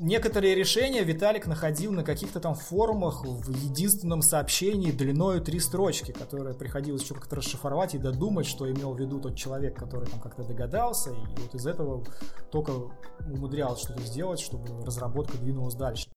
[0.00, 6.54] некоторые решения Виталик находил на каких-то там форумах в единственном сообщении длиною три строчки, которое
[6.54, 10.44] приходилось еще как-то расшифровать и додумать, что имел в виду тот человек, который там как-то
[10.44, 12.04] догадался, и вот из этого
[12.50, 12.72] только
[13.20, 16.08] умудрялось что-то сделать, чтобы разработка двинулась дальше.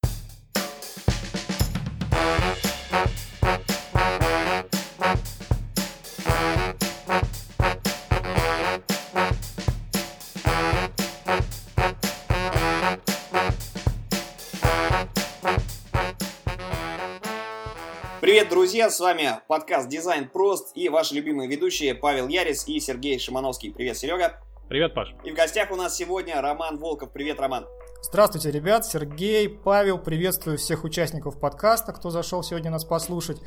[18.71, 18.89] Друзья!
[18.89, 23.70] С вами подкаст «Дизайн прост» и ваши любимые ведущие Павел Ярис и Сергей Шимановский.
[23.74, 24.39] Привет, Серега!
[24.70, 25.14] Привет, Паш!
[25.25, 27.11] И в гостях у нас сегодня Роман Волков.
[27.11, 27.68] Привет, Роман!
[28.04, 33.38] Здравствуйте, ребят, Сергей, Павел, приветствую всех участников подкаста, кто зашел сегодня нас послушать.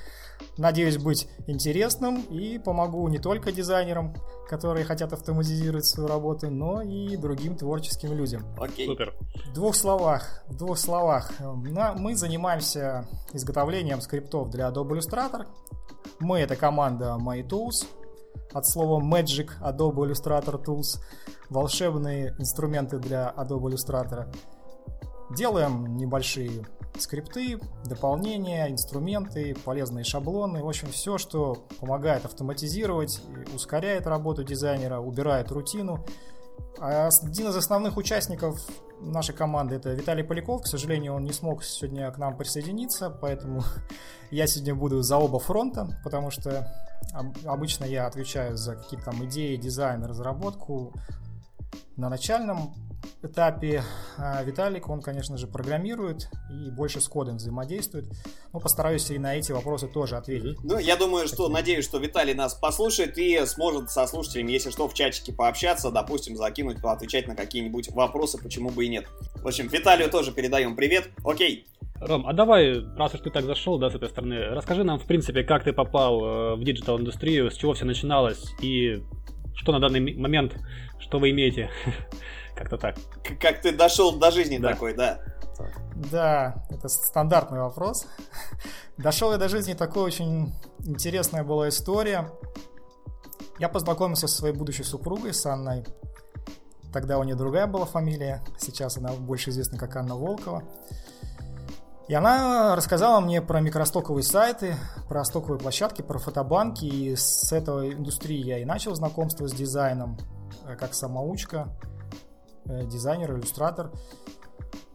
[0.57, 4.15] Надеюсь быть интересным и помогу не только дизайнерам,
[4.49, 8.43] которые хотят автоматизировать свою работу, но и другим творческим людям.
[8.57, 8.87] Окей.
[8.87, 9.13] Супер.
[9.47, 11.33] В двух словах, в двух словах.
[11.41, 15.47] Мы занимаемся изготовлением скриптов для Adobe Illustrator.
[16.21, 17.87] Мы это команда MyTools,
[18.55, 21.01] от слова Magic Adobe Illustrator Tools,
[21.51, 24.35] волшебные инструменты для Adobe Illustrator.
[25.31, 26.65] Делаем небольшие
[26.97, 33.21] скрипты, дополнения, инструменты, полезные шаблоны, в общем, все, что помогает автоматизировать,
[33.55, 36.05] ускоряет работу дизайнера, убирает рутину.
[36.79, 38.61] А один из основных участников
[39.11, 40.63] нашей команды это Виталий Поляков.
[40.63, 43.63] К сожалению, он не смог сегодня к нам присоединиться, поэтому
[44.31, 46.69] я сегодня буду за оба фронта, потому что
[47.45, 50.93] обычно я отвечаю за какие-то там идеи, дизайн, разработку
[51.97, 52.75] на начальном
[53.23, 53.83] этапе
[54.19, 58.07] а, Виталик, он, конечно же, программирует и больше с кодом взаимодействует.
[58.53, 60.59] Но постараюсь и на эти вопросы тоже ответить.
[60.63, 64.89] Ну, я думаю, что, надеюсь, что Виталий нас послушает и сможет со слушателями, если что,
[64.89, 69.07] в чатике пообщаться, допустим, закинуть, поотвечать на какие-нибудь вопросы, почему бы и нет.
[69.37, 71.11] В общем, Виталию тоже передаем привет.
[71.25, 71.67] Окей.
[72.01, 75.07] Ром, а давай, раз уж ты так зашел, да, с этой стороны, расскажи нам, в
[75.07, 79.03] принципе, как ты попал э, в диджитал-индустрию, с чего все начиналось и
[79.55, 80.57] что на данный момент,
[80.99, 81.71] что вы имеете
[82.55, 82.97] Как-то так.
[83.41, 84.71] Как ты дошел до жизни да.
[84.71, 85.21] такой, да.
[86.11, 88.07] Да, это стандартный вопрос.
[88.97, 92.29] Дошел я до жизни такой очень интересная была история.
[93.59, 95.85] Я познакомился со своей будущей супругой, с Анной.
[96.93, 100.65] Тогда у нее другая была фамилия, сейчас она больше известна как Анна Волкова.
[102.07, 104.77] И она рассказала мне про микростоковые сайты,
[105.09, 106.85] про стоковые площадки, про фотобанки.
[106.85, 110.19] И с этой индустрии я и начал знакомство с дизайном,
[110.67, 111.69] э, как самоучка.
[112.67, 113.93] Э, дизайнер, иллюстратор.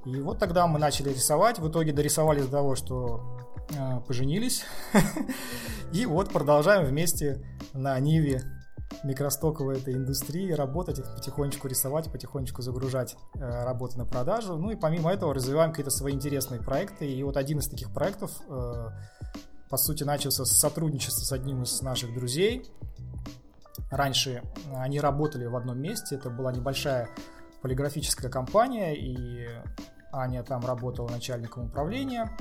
[0.06, 1.60] И вот тогда мы начали рисовать.
[1.60, 3.40] В итоге дорисовали до того, что
[3.72, 4.64] э, поженились.
[5.94, 8.44] И вот продолжаем вместе на Ниве
[9.04, 14.58] микростоковой этой индустрии работать, потихонечку рисовать, потихонечку загружать э, работы на продажу.
[14.58, 17.08] Ну и помимо этого развиваем какие-то свои интересные проекты.
[17.12, 18.88] И вот один из таких проектов, э,
[19.70, 22.66] по сути, начался с сотрудничества с одним из наших друзей.
[23.92, 24.44] Раньше
[24.76, 27.10] они работали в одном месте, это была небольшая
[27.62, 29.48] полиграфическая компания, и
[30.12, 32.36] Аня там работала начальником управления.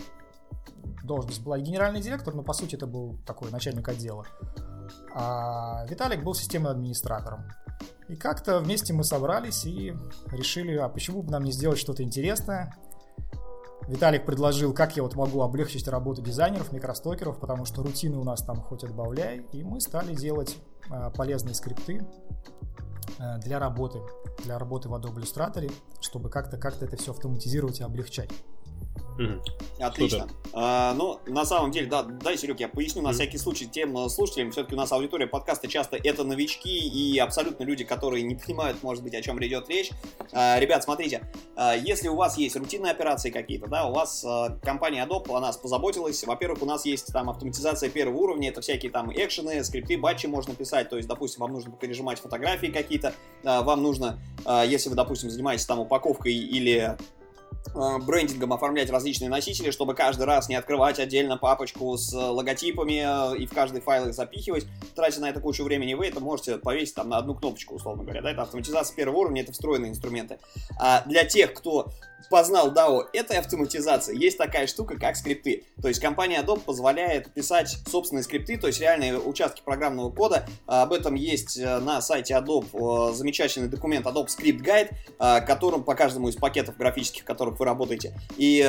[1.05, 4.27] Должность была генеральный директор, но по сути это был такой начальник отдела.
[5.15, 7.45] А Виталик был системным администратором.
[8.09, 9.95] И как-то вместе мы собрались и
[10.31, 12.75] решили, а почему бы нам не сделать что-то интересное.
[13.89, 18.43] Виталик предложил, как я вот могу облегчить работу дизайнеров, микростокеров, потому что рутины у нас
[18.43, 19.47] там хоть отбавляй.
[19.53, 20.57] И мы стали делать
[20.91, 22.07] а, полезные скрипты,
[23.19, 24.01] Э, для работы,
[24.45, 28.31] для работы в Adobe Illustrator, чтобы как-то как это все автоматизировать и облегчать.
[29.19, 29.41] Mm.
[29.81, 30.29] Отлично.
[30.53, 33.13] А, ну, на самом деле, да, дай, Серег, я поясню на mm.
[33.13, 34.51] всякий случай тем э, слушателям.
[34.51, 39.03] Все-таки у нас аудитория подкаста часто это новички и абсолютно люди, которые не понимают, может
[39.03, 39.91] быть, о чем идет речь.
[40.33, 44.59] А, ребят, смотрите, а, если у вас есть рутинные операции какие-то, да, у вас а,
[44.63, 46.25] компания Adobe о нас позаботилась.
[46.25, 50.55] Во-первых, у нас есть там автоматизация первого уровня, это всякие там экшены, скрипты, батчи можно
[50.55, 50.89] писать.
[50.89, 55.31] То есть, допустим, вам нужно пережимать фотографии какие-то, а, вам нужно, а, если вы, допустим,
[55.31, 56.97] занимаетесь там упаковкой или
[57.75, 63.47] брендингом оформлять различные носители, чтобы каждый раз не открывать отдельно папочку с логотипами э, и
[63.47, 67.09] в каждый файл их запихивать, тратя на это кучу времени, вы это можете повесить там
[67.09, 68.23] на одну кнопочку, условно говоря.
[68.23, 68.31] Да?
[68.31, 70.39] Это автоматизация первого уровня, это встроенные инструменты.
[70.79, 71.91] А для тех, кто
[72.31, 75.65] познал DAO этой автоматизации, есть такая штука, как скрипты.
[75.81, 80.47] То есть компания Adobe позволяет писать собственные скрипты, то есть реальные участки программного кода.
[80.67, 86.29] Об этом есть э, на сайте Adobe замечательный документ Adobe Script Guide, которым по каждому
[86.29, 88.13] из пакетов графических, которые которых вы работаете.
[88.37, 88.65] И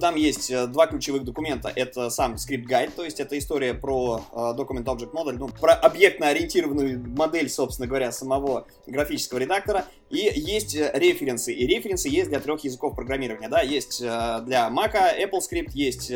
[0.00, 1.70] там есть два ключевых документа.
[1.74, 7.04] Это сам script guide, то есть это история про Document Object Model, ну, про объектно-ориентированную
[7.16, 9.84] модель, собственно говоря, самого графического редактора.
[10.10, 11.52] И есть референсы.
[11.52, 13.48] И референсы есть для трех языков программирования.
[13.48, 13.60] Да?
[13.62, 16.12] Есть для Mac, AppleScript, есть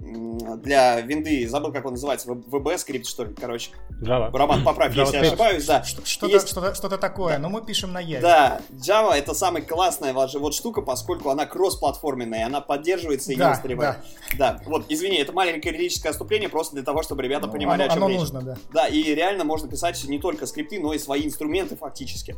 [0.00, 3.70] для винды, забыл, как он называется, VBScript, что ли, короче.
[4.00, 4.30] Java.
[4.32, 5.82] Роман, поправь, если я ошибаюсь, да.
[5.82, 6.48] Что-то, Есть...
[6.48, 8.20] что-то, что-то такое, но мы пишем на Яве.
[8.20, 13.52] Да, Java это самая классная вот штука, поскольку она кросс-платформенная, она поддерживается и да, не
[13.52, 13.96] устаревает.
[14.38, 14.54] Да.
[14.54, 17.92] да, вот, извини, это маленькое лирическое отступление, просто для того, чтобы ребята ну, понимали, оно,
[17.92, 18.20] о чем оно речь.
[18.20, 18.56] нужно, да.
[18.72, 22.36] Да, и реально можно писать не только скрипты, но и свои инструменты фактически.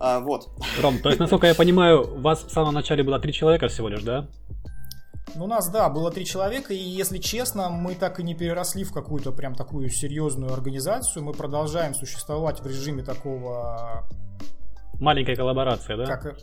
[0.00, 0.48] А, вот.
[0.80, 3.88] Ром, то есть, насколько я понимаю, у вас в самом начале было три человека всего
[3.88, 4.28] лишь, да?
[5.34, 8.84] Ну, у нас, да, было три человека, и, если честно, мы так и не переросли
[8.84, 11.24] в какую-то прям такую серьезную организацию.
[11.24, 14.06] Мы продолжаем существовать в режиме такого...
[15.00, 16.04] Маленькая коллаборация, да?
[16.04, 16.36] Как...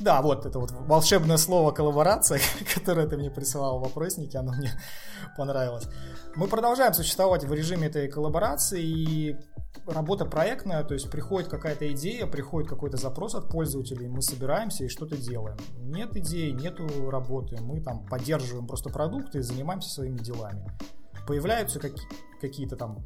[0.00, 2.40] Да, вот это вот волшебное слово коллаборация,
[2.74, 4.72] которое ты мне присылал в вопроснике, оно мне
[5.36, 5.88] понравилось.
[6.36, 9.36] Мы продолжаем существовать в режиме этой коллаборации, и
[9.86, 14.88] работа проектная, то есть приходит какая-то идея, приходит какой-то запрос от пользователей, мы собираемся и
[14.88, 15.58] что-то делаем.
[15.76, 20.66] Нет идеи, нету работы, мы там поддерживаем просто продукты и занимаемся своими делами.
[21.26, 22.06] Появляются какие
[22.48, 22.98] какие-то там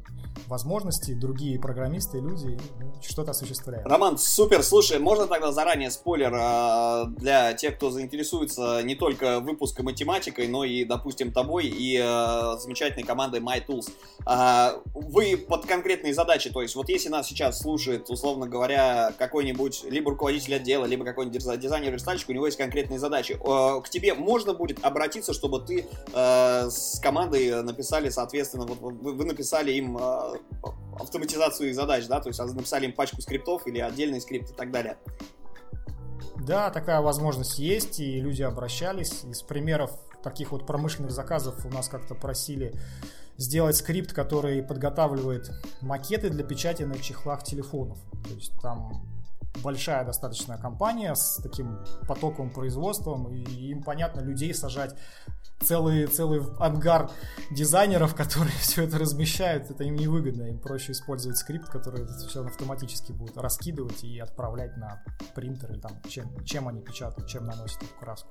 [0.47, 2.57] возможности, другие программисты, люди
[3.01, 3.87] что-то осуществляют.
[3.87, 9.85] Роман, супер, слушай, можно тогда заранее спойлер э, для тех, кто заинтересуется не только выпуском
[9.85, 13.89] математикой, но и, допустим, тобой и э, замечательной командой MyTools.
[14.27, 19.85] Э, вы под конкретные задачи, то есть вот если нас сейчас слушает, условно говоря, какой-нибудь
[19.89, 23.35] либо руководитель отдела, либо какой-нибудь дизайнер-верстальщик, у него есть конкретные задачи.
[23.35, 29.97] К тебе можно будет обратиться, чтобы ты с командой написали, соответственно, вот вы написали им
[29.97, 30.37] э,
[30.99, 34.71] автоматизацию их задач, да, то есть написали им пачку скриптов или отдельный скрипт и так
[34.71, 34.97] далее.
[36.45, 39.23] Да, такая возможность есть, и люди обращались.
[39.23, 39.91] Из примеров
[40.23, 42.73] таких вот промышленных заказов у нас как-то просили
[43.37, 45.51] сделать скрипт, который подготавливает
[45.81, 47.97] макеты для печати на чехлах телефонов.
[48.23, 49.05] То есть там
[49.63, 54.95] большая достаточно компания с таким потоковым производством, и им, понятно, людей сажать
[55.61, 57.11] целый, целый ангар
[57.51, 60.43] дизайнеров, которые все это размещают, это им невыгодно.
[60.43, 65.03] Им проще использовать скрипт, который все автоматически будет раскидывать и отправлять на
[65.35, 68.29] принтер или там, чем, чем они печатают, чем наносят эту краску.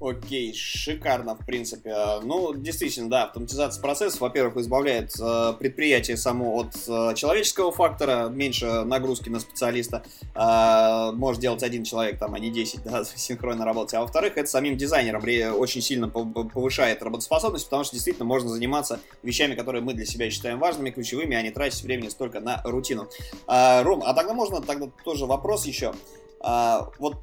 [0.00, 1.94] Окей, шикарно, в принципе.
[2.22, 8.84] Ну, действительно, да, автоматизация процессов, во-первых, избавляет э, предприятие само от э, человеческого фактора, меньше
[8.84, 10.02] нагрузки на специалиста.
[10.50, 13.94] Э, может делать один человек, там, а не 10, да, синхронно работать.
[13.94, 15.22] А во-вторых, это самим дизайнером
[15.58, 20.58] очень сильно повышает работоспособность, потому что действительно можно заниматься вещами, которые мы для себя считаем
[20.58, 23.08] важными, ключевыми, а не тратить времени столько на рутину.
[23.46, 25.92] А, Ром, а тогда можно тогда тоже вопрос еще.
[26.40, 27.16] А, вот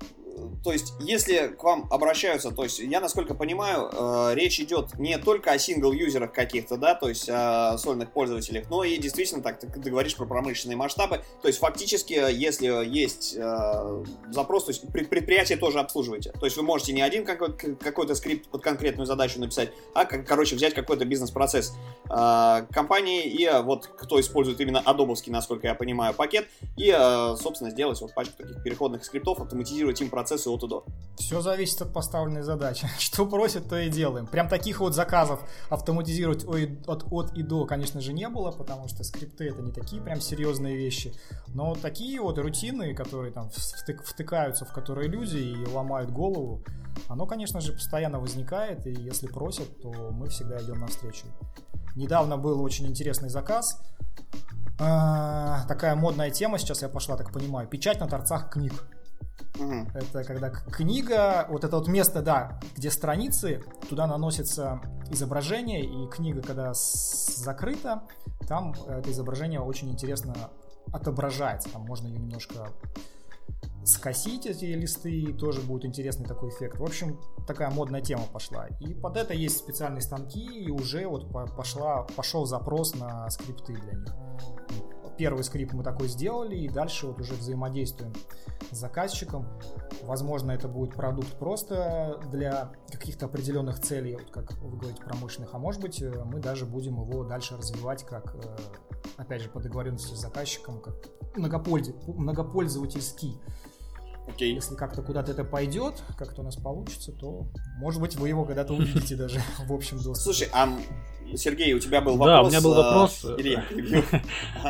[0.64, 5.18] то есть, если к вам обращаются, то есть, я насколько понимаю, э, речь идет не
[5.18, 9.68] только о сингл-юзерах каких-то, да, то есть о сольных пользователях, но и действительно, так ты,
[9.68, 15.58] ты говоришь про промышленные масштабы, то есть, фактически, если есть э, запрос, то есть, предприятие
[15.58, 19.72] тоже обслуживаете, то есть, вы можете не один какой-то, какой-то скрипт под конкретную задачу написать,
[19.94, 21.74] а, короче, взять какой-то бизнес-процесс.
[22.10, 26.48] Э, компании и э, вот, кто использует именно адобовский, насколько я понимаю, пакет,
[26.78, 30.68] и, э, собственно, сделать вот пачку таких переходных скриптов, автоматизировать им процесс процессы от и
[30.68, 30.86] до.
[31.18, 32.88] Все зависит от поставленной задачи.
[33.00, 34.28] Что просят, то и делаем.
[34.28, 35.40] Прям таких вот заказов
[35.70, 36.46] автоматизировать
[36.88, 40.22] от, от и до, конечно же, не было, потому что скрипты это не такие прям
[40.22, 41.14] серьезные вещи.
[41.48, 46.64] Но такие вот рутины, которые там втык, втыкаются в которые люди и ломают голову,
[47.08, 51.28] оно, конечно же, постоянно возникает, и если просят, то мы всегда идем навстречу.
[51.96, 53.82] Недавно был очень интересный заказ.
[54.80, 57.68] А, такая модная тема сейчас, я пошла, так понимаю.
[57.68, 58.74] Печать на торцах книг.
[59.60, 59.88] Угу.
[59.94, 66.42] Это когда книга, вот это вот место, да, где страницы, туда наносится изображение, и книга,
[66.42, 68.04] когда закрыта,
[68.48, 70.36] там это изображение очень интересно
[70.92, 71.70] отображается.
[71.70, 72.70] Там можно ее немножко
[73.84, 76.78] скосить эти листы, и тоже будет интересный такой эффект.
[76.78, 78.68] В общем, такая модная тема пошла.
[78.80, 83.94] И под это есть специальные станки, и уже вот пошла, пошел запрос на скрипты для
[83.94, 84.14] них
[85.18, 88.14] первый скрипт мы такой сделали, и дальше вот уже взаимодействуем
[88.72, 89.48] с заказчиком.
[90.04, 95.60] Возможно, это будет продукт просто для каких-то определенных целей, вот как вы говорите, промышленных, а
[95.60, 98.58] может быть, э, мы даже будем его дальше развивать как, э,
[99.18, 100.96] опять же, по договоренности с заказчиком, как
[101.36, 103.42] многопользовательский.
[104.28, 104.54] Okay.
[104.54, 107.48] Если как-то куда-то это пойдет, как-то у нас получится, то,
[107.78, 110.20] может быть, вы его когда-то увидите даже в общем доступе.
[110.20, 110.68] Слушай, а
[111.36, 112.28] Сергей, у тебя был вопрос.
[112.28, 113.26] Да, у меня был а, вопрос.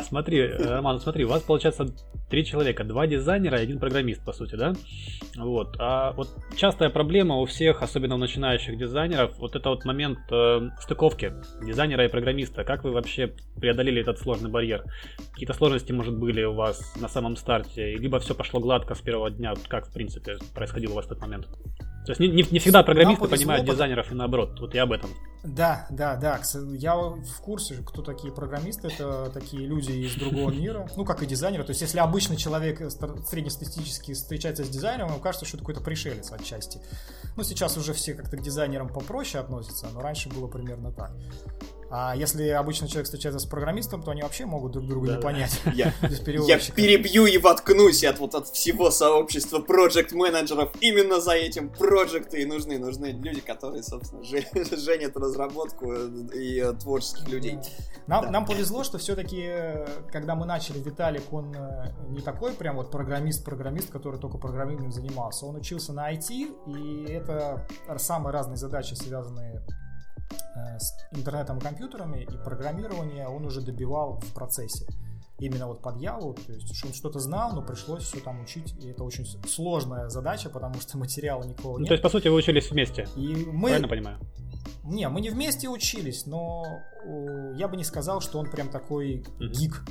[0.08, 1.86] Смотри, э, Роман, смотри, у вас получается
[2.30, 4.74] три человека, два дизайнера и один программист, по сути, да?
[5.38, 5.76] Вот.
[5.80, 10.70] А вот частая проблема у всех, особенно у начинающих дизайнеров, вот это вот момент э,
[10.80, 12.64] стыковки дизайнера и программиста.
[12.64, 14.84] Как вы вообще преодолели этот сложный барьер?
[15.32, 17.96] Какие-то сложности, может, были у вас на самом старте?
[17.96, 19.54] Либо все пошло гладко с первого дня?
[19.68, 21.48] Как, в принципе, происходил у вас этот момент?
[22.08, 24.58] То есть не, не, не всегда программисты понимают дизайнеров и наоборот.
[24.62, 25.10] Вот я об этом.
[25.44, 26.40] Да, да, да.
[26.72, 28.88] Я в курсе, кто такие программисты.
[28.88, 30.90] Это такие люди из другого мира.
[30.96, 31.64] Ну, как и дизайнеры.
[31.64, 32.80] То есть, если обычный человек
[33.28, 36.80] среднестатистически встречается с дизайнером, ему кажется, что это какой-то пришелец отчасти.
[37.36, 41.12] Ну, сейчас уже все как-то к дизайнерам попроще относятся, но раньше было примерно так.
[41.90, 45.22] А если обычный человек встречается с программистом, то они вообще могут друг друга да, не
[45.22, 45.62] понять.
[45.74, 51.70] Я, я перебью и воткнусь от вот от всего сообщества проект менеджеров Именно за этим
[51.70, 52.78] проекты и нужны.
[52.78, 57.60] Нужны люди, которые, собственно, женят разработку и э, творческих людей.
[58.08, 58.32] Нам, да.
[58.32, 62.92] нам повезло, что все-таки, э, когда мы начали, Виталик, он э, не такой прям вот
[62.92, 65.46] программист-программист, который только программированием занимался.
[65.46, 66.32] Он учился на IT,
[66.68, 67.68] и это
[67.98, 69.62] самые разные задачи, связанные
[70.80, 74.86] с интернетом и компьютерами и программирование он уже добивал в процессе.
[75.40, 78.90] Именно вот под Яву, то есть он что-то знал, но пришлось все там учить, и
[78.90, 81.90] это очень сложная задача, потому что материала никакого ну, нет.
[81.90, 83.70] То есть, по сути, вы учились вместе, и мы...
[83.70, 84.20] правильно понимаю?
[84.84, 86.64] Не, мы не вместе учились, но
[87.56, 89.48] я бы не сказал, что он прям такой mm-hmm.
[89.50, 89.84] гик,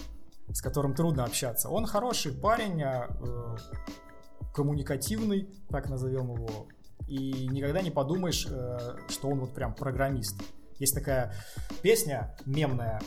[0.53, 1.69] с которым трудно общаться.
[1.69, 3.57] Он хороший парень, а, э,
[4.55, 6.67] коммуникативный, так назовем его,
[7.07, 10.43] и никогда не подумаешь, э, что он вот прям программист.
[10.79, 11.35] Есть такая
[11.83, 13.01] песня мемная,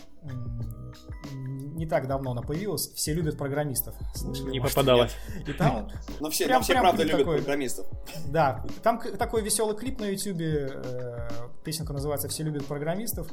[1.80, 2.92] не так давно она появилась.
[2.94, 3.96] Все любят программистов.
[4.14, 5.16] Слышали, не попадалось.
[5.48, 7.88] И там но все, прям, но все прям правда любят такой, программистов.
[8.28, 11.30] Да, там такой веселый клип на ютубе, э,
[11.64, 13.28] песенка называется «Все любят программистов»,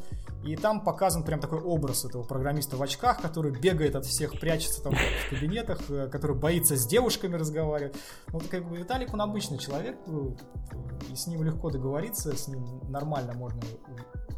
[0.44, 4.80] и там показан прям такой образ этого программиста в очках, который бегает от всех, прячется
[4.80, 7.96] там в кабинетах, э, который боится с девушками разговаривать.
[8.28, 10.30] Вот как бы Виталик, он обычный человек, э,
[11.10, 13.60] и с ним легко договориться, с ним нормально можно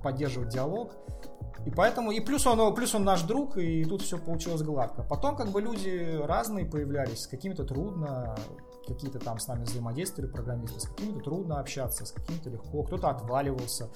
[0.02, 0.92] поддерживать диалог.
[1.66, 5.02] И поэтому, и плюс он, плюс он наш друг, и тут все получилось гладко.
[5.02, 8.36] Потом как бы люди разные появлялись, с какими-то трудно,
[8.86, 13.90] какие-то там с нами взаимодействовали программисты, с какими-то трудно общаться, с какими-то легко, кто-то отваливался,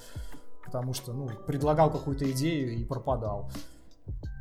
[0.65, 3.49] потому что, ну, предлагал какую-то идею и пропадал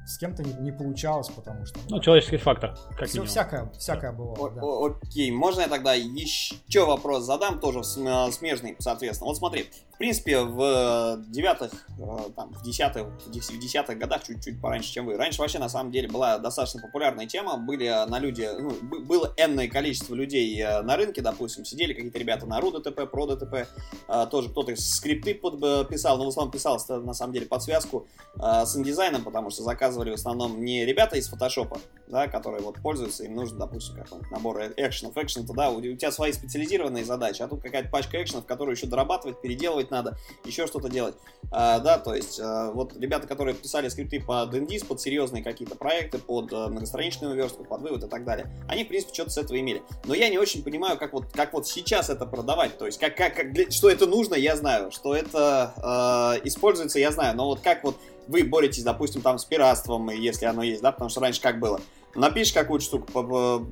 [0.04, 1.78] с кем-то не, не получалось, потому что...
[1.88, 4.96] Ну, да, человеческий фактор, как Все, всякое, всякое было, о, да.
[5.06, 9.28] Окей, можно я тогда еще вопрос задам, тоже смежный, соответственно.
[9.28, 9.70] Вот смотри,
[10.02, 15.16] принципе, в девятых, э, там, в десятых, в десятых годах, чуть-чуть пораньше, чем вы.
[15.16, 18.72] Раньше вообще, на самом деле, была достаточно популярная тема, были на люди, ну,
[19.04, 23.68] было энное количество людей э, на рынке, допустим, сидели какие-то ребята на DTP,
[24.08, 28.76] э, тоже кто-то скрипты подписал, но в основном писался, на самом деле, под связку с
[28.76, 33.24] индизайном, потому что заказ заказывали в основном не ребята из фотошопа, да, которые вот пользуются,
[33.24, 35.16] им нужен, допустим, какой-нибудь набор экшенов.
[35.16, 38.86] Экшен-то, да, у, у тебя свои специализированные задачи, а тут какая-то пачка экшенов, которую еще
[38.86, 41.14] дорабатывать, переделывать надо, еще что-то делать.
[41.50, 45.76] А, да, то есть, а, вот ребята, которые писали скрипты под индис, под серьезные какие-то
[45.76, 49.38] проекты, под а, многостраничную верстку, под вывод и так далее, они, в принципе, что-то с
[49.38, 49.82] этого имели.
[50.04, 53.16] Но я не очень понимаю, как вот, как вот сейчас это продавать, то есть, как,
[53.16, 57.46] как, как для, что это нужно, я знаю, что это э, используется, я знаю, но
[57.46, 57.96] вот как вот
[58.28, 61.80] вы боретесь, допустим, там с пиратством, если оно есть, да, потому что раньше как было.
[62.14, 63.66] Напишешь какую-то штуку,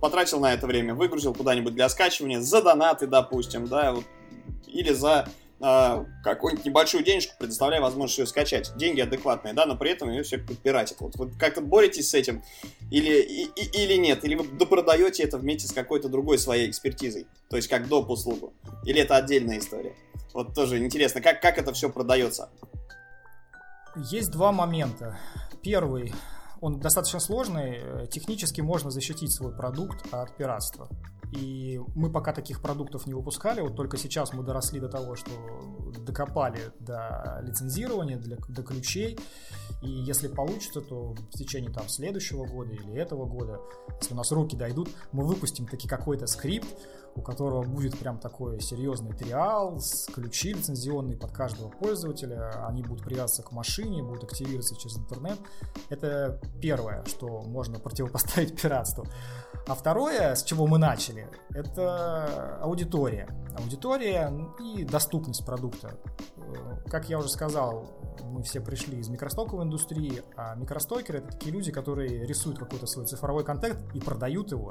[0.00, 4.04] потратил на это время, выгрузил куда-нибудь для скачивания, за донаты, допустим, да, вот,
[4.66, 5.28] или за
[5.60, 8.72] э, какую-нибудь небольшую денежку, предоставляя возможность ее скачать.
[8.76, 11.00] Деньги адекватные, да, но при этом ее все пиратят.
[11.00, 12.42] Вот вы как-то боретесь с этим
[12.90, 13.44] или, и,
[13.82, 14.24] или нет?
[14.24, 17.26] Или вы допродаете это вместе с какой-то другой своей экспертизой?
[17.50, 18.10] То есть как доп.
[18.10, 18.52] услугу?
[18.84, 19.94] Или это отдельная история?
[20.34, 22.50] Вот тоже интересно, как, как это все продается?
[23.96, 25.18] Есть два момента.
[25.62, 26.12] Первый,
[26.60, 28.06] он достаточно сложный.
[28.08, 30.88] Технически можно защитить свой продукт от пиратства.
[31.32, 35.30] И мы пока таких продуктов не выпускали, вот только сейчас мы доросли до того, что
[36.06, 39.18] докопали до лицензирования, для, до ключей.
[39.82, 43.60] И если получится, то в течение там следующего года или этого года,
[44.00, 46.68] если у нас руки дойдут, мы выпустим таки какой-то скрипт,
[47.18, 53.04] у которого будет прям такой серьезный триал, с ключи лицензионные под каждого пользователя, они будут
[53.04, 55.38] привязываться к машине, будут активироваться через интернет.
[55.88, 59.04] Это первое, что можно противопоставить пиратству.
[59.66, 63.28] А второе, с чего мы начали, это аудитория.
[63.58, 64.32] Аудитория
[64.62, 65.98] и доступность продукта.
[66.36, 67.86] э, как я уже сказал,
[68.22, 73.06] мы все пришли из микростоковой индустрии, а микростокеры это такие люди, которые рисуют какой-то свой
[73.06, 74.70] цифровой контент и продают его.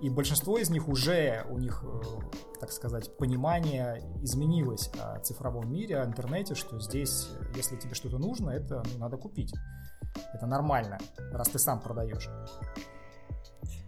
[0.00, 6.00] И большинство из них уже, у них, э, так сказать, понимание изменилось о цифровом мире,
[6.00, 9.52] о интернете, что здесь, если тебе что-то нужно, это ну, надо купить.
[10.34, 10.98] Это нормально,
[11.32, 12.28] раз ты сам продаешь.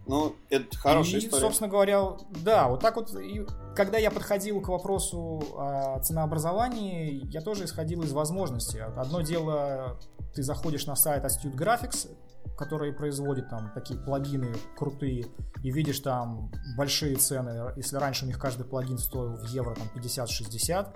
[0.05, 1.41] Ну, это хорошая и, история.
[1.41, 7.39] собственно говоря, да, вот так вот, и когда я подходил к вопросу о ценообразовании, я
[7.41, 8.79] тоже исходил из возможностей.
[8.79, 9.97] Одно дело,
[10.33, 12.09] ты заходишь на сайт Astute Graphics,
[12.57, 15.25] который производит там такие плагины крутые,
[15.63, 17.73] и видишь там большие цены.
[17.75, 20.95] Если раньше у них каждый плагин стоил в евро там 50-60,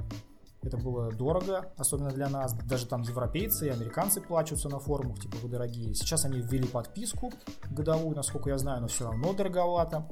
[0.63, 2.53] это было дорого, особенно для нас.
[2.65, 5.93] Даже там европейцы и американцы плачутся на форумах, типа вы дорогие.
[5.93, 7.31] Сейчас они ввели подписку
[7.69, 10.07] годовую, насколько я знаю, но все равно дороговато.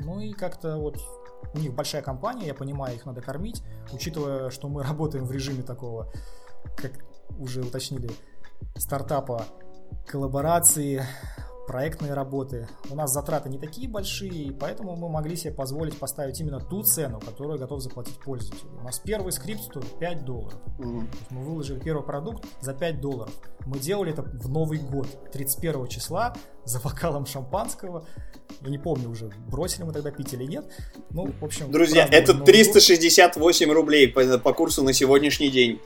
[0.00, 0.98] Ну и как-то вот
[1.54, 3.62] у них большая компания, я понимаю, их надо кормить,
[3.92, 6.10] учитывая, что мы работаем в режиме такого,
[6.76, 6.92] как
[7.38, 8.10] уже уточнили,
[8.76, 9.44] стартапа
[10.06, 11.02] коллаборации,
[11.66, 12.68] проектные работы.
[12.90, 17.20] У нас затраты не такие большие, поэтому мы могли себе позволить поставить именно ту цену,
[17.20, 18.68] которую готов заплатить пользователь.
[18.78, 20.60] У нас первый скрипт стоит 5 долларов.
[20.78, 21.02] Угу.
[21.30, 23.32] Мы выложили первый продукт за 5 долларов.
[23.66, 28.06] Мы делали это в Новый год, 31 числа, за бокалом шампанского.
[28.60, 30.64] Я не помню уже, бросили мы тогда пить или нет.
[31.10, 31.70] Ну, в общем...
[31.70, 33.74] Друзья, это 368 год.
[33.74, 35.80] рублей по, по курсу на сегодняшний день.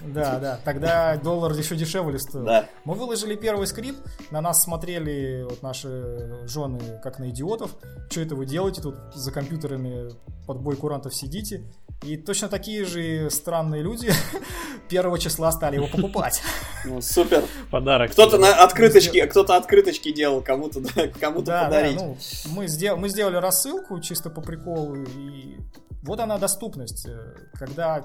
[0.00, 2.44] Да, да, тогда доллар еще дешевле стоил.
[2.44, 2.68] Да.
[2.84, 3.98] Мы выложили первый скрипт,
[4.30, 7.74] на нас смотрели вот наши жены как на идиотов.
[8.10, 10.10] Что это вы делаете тут за компьютерами
[10.46, 11.62] под бой курантов сидите?
[12.02, 14.12] И точно такие же странные люди
[14.88, 16.42] первого числа стали его покупать.
[16.86, 17.42] Ну, супер.
[17.70, 18.10] Подарок.
[18.12, 20.82] Кто-то на открыточки, кто-то открыточки делал кому-то,
[21.18, 21.96] кому-то да, подарить.
[21.96, 22.16] Да, ну,
[22.50, 25.56] мы, сдел, мы сделали рассылку чисто по приколу, и
[26.02, 27.06] вот она доступность.
[27.54, 28.04] Когда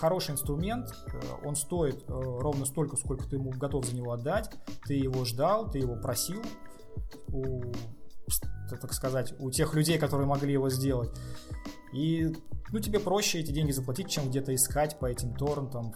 [0.00, 4.50] хороший инструмент, э, он стоит э, ровно столько, сколько ты ему готов за него отдать,
[4.86, 6.42] ты его ждал, ты его просил
[7.28, 7.62] у,
[8.76, 11.10] так сказать, у тех людей, которые могли его сделать.
[11.92, 12.32] И
[12.70, 15.94] ну, тебе проще эти деньги заплатить, чем где-то искать по этим торрентам,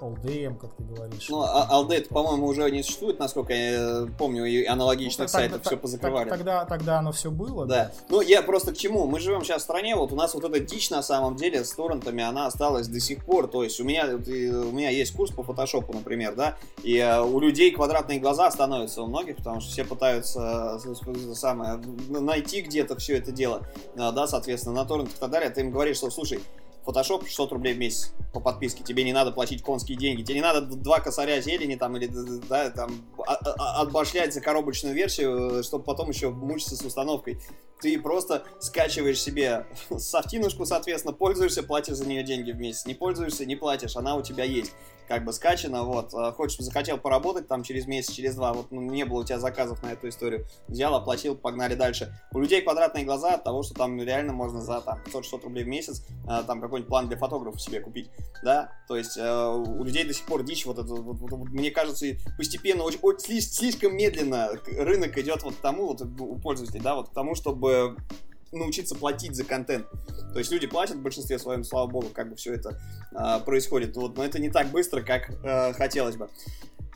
[0.00, 1.28] All как ты говоришь.
[1.28, 5.62] Ну, а All по-моему, уже не существует, насколько я э, помню, и аналогичных ну, сайтов
[5.64, 6.28] все позакрывали.
[6.28, 7.66] Тогда, тогда оно все было.
[7.66, 7.76] Да.
[7.76, 7.92] да.
[8.08, 9.06] Ну, я просто к чему?
[9.06, 11.72] Мы живем сейчас в стране, вот у нас вот эта дичь на самом деле с
[11.72, 13.48] торрентами, она осталась до сих пор.
[13.48, 17.40] То есть у меня, у меня есть курс по фотошопу, например, да, и э, у
[17.40, 23.16] людей квадратные глаза становятся у многих, потому что все пытаются э, самое, найти где-то все
[23.18, 23.62] это дело,
[23.94, 25.50] да, соответственно, на торрентах и так далее.
[25.50, 26.40] Ты им говоришь, что, слушай,
[26.88, 28.82] Photoshop 600 рублей в месяц по подписке.
[28.82, 30.22] Тебе не надо платить конские деньги.
[30.22, 32.10] Тебе не надо два косаря зелени там или
[32.48, 32.90] да, там
[33.26, 37.40] а, а, а, отбашлять за коробочную версию, чтобы потом еще мучиться с установкой.
[37.80, 39.66] Ты просто скачиваешь себе
[39.98, 42.86] софтинушку, соответственно, пользуешься, платишь за нее деньги в месяц.
[42.86, 44.72] Не пользуешься, не платишь, она у тебя есть
[45.08, 49.04] как бы скачано, вот, хочешь, захотел поработать там через месяц, через два, вот, ну, не
[49.04, 52.14] было у тебя заказов на эту историю, взял, оплатил, погнали дальше.
[52.32, 55.68] У людей квадратные глаза от того, что там реально можно за там 500-600 рублей в
[55.68, 58.10] месяц а, там какой-нибудь план для фотографа себе купить,
[58.42, 61.48] да, то есть э, у людей до сих пор дичь, вот это, вот, вот, вот,
[61.48, 66.80] мне кажется, постепенно, очень, очень, слишком медленно рынок идет вот к тому, вот у пользователей,
[66.80, 67.96] да, вот к тому, чтобы
[68.50, 69.86] научиться платить за контент.
[70.32, 72.80] То есть люди платят в большинстве своем, слава богу, как бы все это
[73.12, 73.94] э, происходит.
[73.94, 76.30] Вот, но это не так быстро, как э, хотелось бы.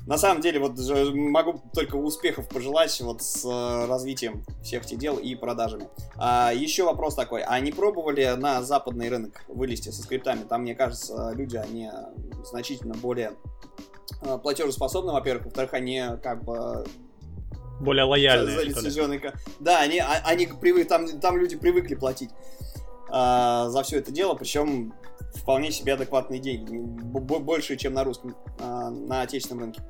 [0.06, 0.76] На самом деле, вот
[1.14, 5.88] могу только успехов пожелать вот с э, развитием всех этих дел и продажами.
[6.16, 10.42] А, еще вопрос такой, а не пробовали на западный рынок вылезти со скриптами?
[10.42, 11.88] Там, мне кажется, люди, они
[12.44, 13.34] значительно более
[14.22, 16.84] э, платежеспособны, во-первых, во-вторых, они как бы
[17.80, 18.74] более лояльные.
[18.74, 22.30] За, за да, они, а, они привык, там, там люди привыкли платить
[23.12, 24.94] а, за все это дело, причем
[25.34, 29.82] вполне себе адекватные деньги, больше, чем на русском, а, на отечественном рынке.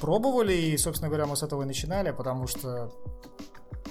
[0.00, 2.92] Пробовали, и, собственно говоря, мы с этого и начинали, потому что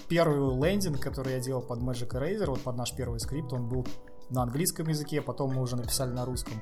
[0.09, 3.87] первый лендинг, который я делал под Magic Eraser, вот под наш первый скрипт, он был
[4.29, 6.61] на английском языке, потом мы уже написали на русском.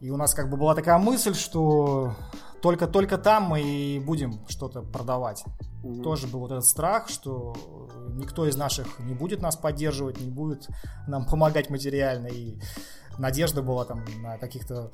[0.00, 2.14] И у нас как бы была такая мысль, что
[2.62, 5.44] только-только там мы и будем что-то продавать.
[5.82, 6.02] Mm-hmm.
[6.02, 7.54] Тоже был вот этот страх, что
[8.14, 10.68] никто из наших не будет нас поддерживать, не будет
[11.06, 12.26] нам помогать материально.
[12.26, 12.58] И
[13.18, 14.90] надежда была там на каких-то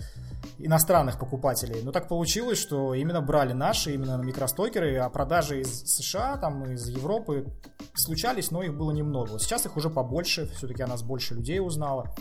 [0.59, 1.83] иностранных покупателей.
[1.83, 6.89] Но так получилось, что именно брали наши, именно микростокеры, а продажи из США, там, из
[6.89, 7.47] Европы
[7.95, 9.33] случались, но их было немного.
[9.33, 12.15] Вот сейчас их уже побольше, все-таки о нас больше людей узнало.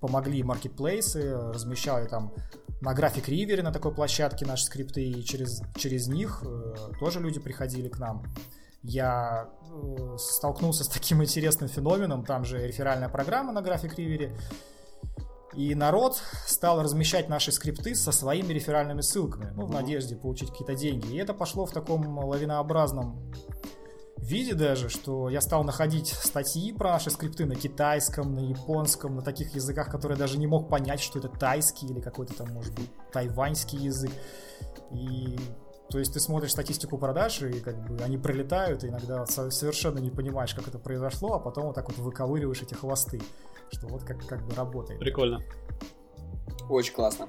[0.00, 2.32] Помогли маркетплейсы, размещали там
[2.82, 7.38] на график Ривере, на такой площадке наши скрипты, и через, через них э, тоже люди
[7.38, 8.24] приходили к нам.
[8.82, 14.36] я э, столкнулся с таким интересным феноменом, там же реферальная программа на график ривере,
[15.54, 20.74] и народ стал размещать наши скрипты со своими реферальными ссылками, ну, в надежде получить какие-то
[20.74, 21.14] деньги.
[21.14, 23.32] И это пошло в таком лавинообразном
[24.24, 29.22] виде даже, что я стал находить статьи про наши скрипты на китайском, на японском, на
[29.22, 32.74] таких языках, которые я даже не мог понять, что это тайский или какой-то там, может
[32.74, 34.12] быть, тайваньский язык.
[34.92, 35.38] И
[35.90, 40.10] то есть ты смотришь статистику продаж, и как бы они пролетают, и иногда совершенно не
[40.10, 43.20] понимаешь, как это произошло, а потом вот так вот выковыриваешь эти хвосты,
[43.70, 45.00] что вот как, как бы работает.
[45.00, 45.42] Прикольно.
[46.70, 47.28] Очень классно.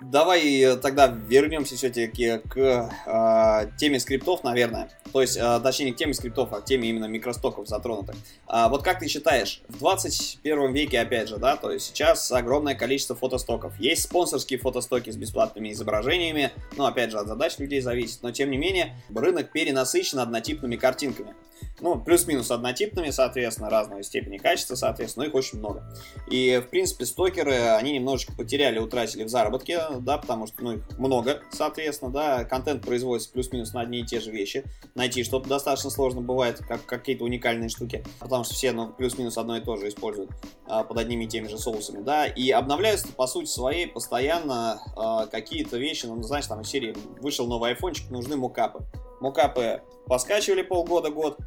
[0.00, 4.88] Давай э, тогда вернемся все-таки к э, теме скриптов, наверное.
[5.12, 8.16] То есть, э, точнее, не к теме скриптов, а к теме именно микростоков затронутых.
[8.46, 12.74] А, вот как ты считаешь, в 21 веке, опять же, да, то есть сейчас огромное
[12.74, 13.78] количество фотостоков.
[13.78, 18.50] Есть спонсорские фотостоки с бесплатными изображениями, ну, опять же, от задач людей зависит, но, тем
[18.50, 21.34] не менее, рынок перенасыщен однотипными картинками.
[21.80, 25.82] Ну, плюс-минус однотипными, соответственно, разной степени качества, соответственно, но их очень много.
[26.30, 30.98] И, в принципе, стокеры, они немножечко потеряли, утратили в заработке, да, потому что, ну, их
[30.98, 34.64] много, соответственно, да, контент производится плюс-минус на одни и те же вещи.
[34.94, 39.56] Найти что-то достаточно сложно бывает, как какие-то уникальные штуки, потому что все, ну, плюс-минус одно
[39.56, 40.30] и то же используют
[40.66, 45.26] а, под одними и теми же соусами, да, и обновляются, по сути своей, постоянно а,
[45.26, 48.84] какие-то вещи, ну, знаешь, там, из серии вышел новый айфончик, нужны мокапы.
[49.20, 51.38] Мокапы поскачивали полгода-год,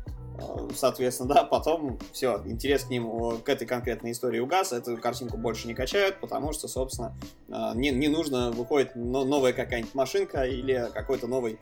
[0.76, 5.68] соответственно, да, потом все, интерес к ним, к этой конкретной истории угас, эту картинку больше
[5.68, 7.16] не качают, потому что, собственно,
[7.50, 11.60] э, не, не нужно, выходит новая какая-нибудь машинка или какой-то новый,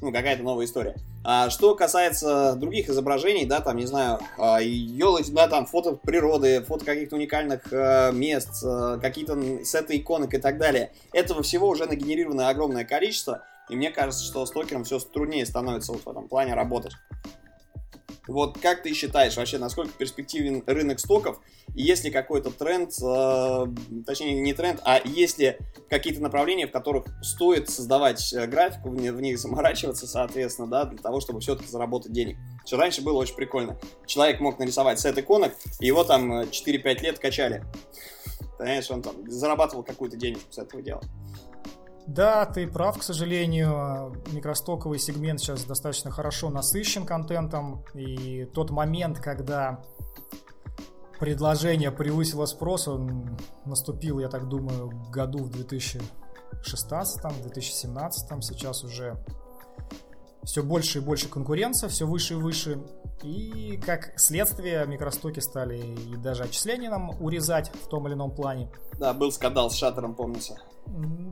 [0.00, 0.96] ну, какая-то новая история.
[1.24, 4.18] А что касается других изображений, да, там, не знаю,
[4.60, 10.38] елочки, да, там, фото природы, фото каких-то уникальных э, мест, э, какие-то сеты иконок и
[10.38, 15.44] так далее, этого всего уже нагенерировано огромное количество, и мне кажется, что стокерам все труднее
[15.44, 16.92] становится вот в этом плане работать.
[18.28, 21.40] Вот как ты считаешь вообще, насколько перспективен рынок стоков?
[21.74, 23.66] И есть ли какой-то тренд, э,
[24.06, 25.56] точнее не тренд, а есть ли
[25.88, 30.98] какие-то направления, в которых стоит создавать э, графику, в, в них заморачиваться, соответственно, да, для
[30.98, 32.36] того, чтобы все-таки заработать денег?
[32.66, 33.78] Что раньше было очень прикольно.
[34.06, 36.50] Человек мог нарисовать сет иконок, и его там 4-5
[36.84, 37.64] э, лет качали.
[38.58, 41.00] Понимаешь, он там зарабатывал какую-то денежку с этого дела.
[42.08, 44.14] Да, ты прав, к сожалению.
[44.32, 47.84] Микростоковый сегмент сейчас достаточно хорошо насыщен контентом.
[47.92, 49.84] И тот момент, когда
[51.20, 58.44] предложение превысило спрос, он наступил, я так думаю, году в 2016, 2017.
[58.44, 59.22] Сейчас уже
[60.44, 62.82] все больше и больше конкуренция, все выше и выше.
[63.22, 68.70] И как следствие микростоки стали и даже отчисления нам урезать в том или ином плане.
[68.98, 70.56] Да, был скандал с шаттером, помнится.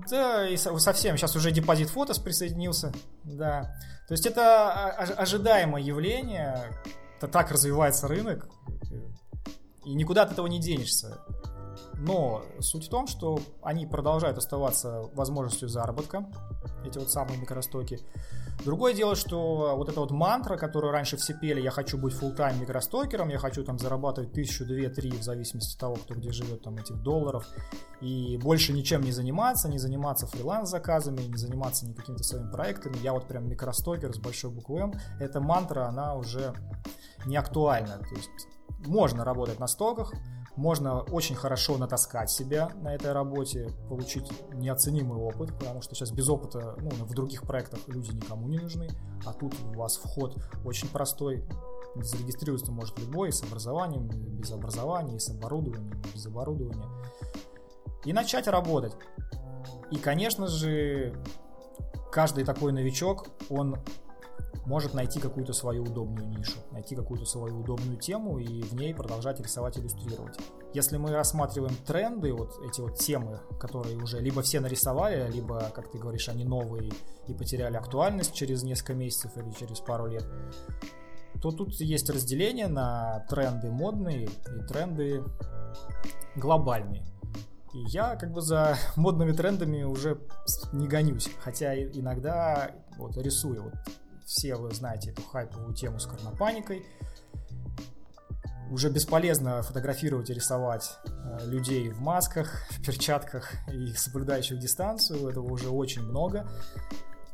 [0.09, 1.17] Да, и совсем.
[1.17, 2.93] Сейчас уже депозит фотос присоединился.
[3.25, 3.75] Да.
[4.09, 6.71] То есть это ожидаемое явление.
[7.21, 8.49] Так развивается рынок.
[9.85, 11.19] И никуда от этого не денешься.
[11.99, 16.27] Но суть в том, что они продолжают оставаться возможностью заработка,
[16.85, 18.01] эти вот самые микростоки.
[18.65, 22.59] Другое дело, что вот эта вот мантра, которую раньше все пели, я хочу быть full-time
[22.59, 26.63] микростокером, я хочу там зарабатывать тысячу, две, три, в зависимости от того, кто где живет,
[26.63, 27.47] там этих долларов,
[28.01, 33.29] и больше ничем не заниматься, не заниматься фриланс-заказами, не заниматься никакими-то своими проектами, я вот
[33.29, 36.55] прям микростокер с большой буквы М, эта мантра, она уже
[37.27, 38.49] не актуальна, то есть
[38.87, 40.13] можно работать на стоках,
[40.57, 46.29] можно очень хорошо натаскать себя на этой работе, получить неоценимый опыт, потому что сейчас без
[46.29, 48.89] опыта ну, в других проектах люди никому не нужны,
[49.27, 51.45] а тут у вас вход очень простой,
[51.97, 56.89] зарегистрироваться может любой, с образованием, без образования, с оборудованием, без оборудования.
[58.05, 58.95] И начать работать.
[59.91, 61.15] И, конечно же,
[62.13, 63.77] каждый такой новичок, он
[64.65, 69.41] может найти какую-то свою удобную нишу, найти какую-то свою удобную тему и в ней продолжать
[69.41, 70.39] рисовать, иллюстрировать.
[70.75, 75.91] Если мы рассматриваем тренды, вот эти вот темы, которые уже либо все нарисовали, либо, как
[75.91, 76.93] ты говоришь, они новые
[77.27, 80.25] и потеряли актуальность через несколько месяцев или через пару лет,
[81.43, 85.23] то тут есть разделение на тренды модные и тренды
[86.35, 87.05] глобальные.
[87.73, 90.19] И я как бы за модными трендами уже
[90.73, 93.65] не гонюсь, хотя иногда вот рисую.
[93.65, 93.75] Вот
[94.27, 96.85] все вы знаете эту хайповую тему с карнопаникой.
[98.71, 105.29] Уже бесполезно фотографировать и рисовать э, людей в масках, в перчатках и соблюдающих дистанцию.
[105.29, 106.51] Этого уже очень много.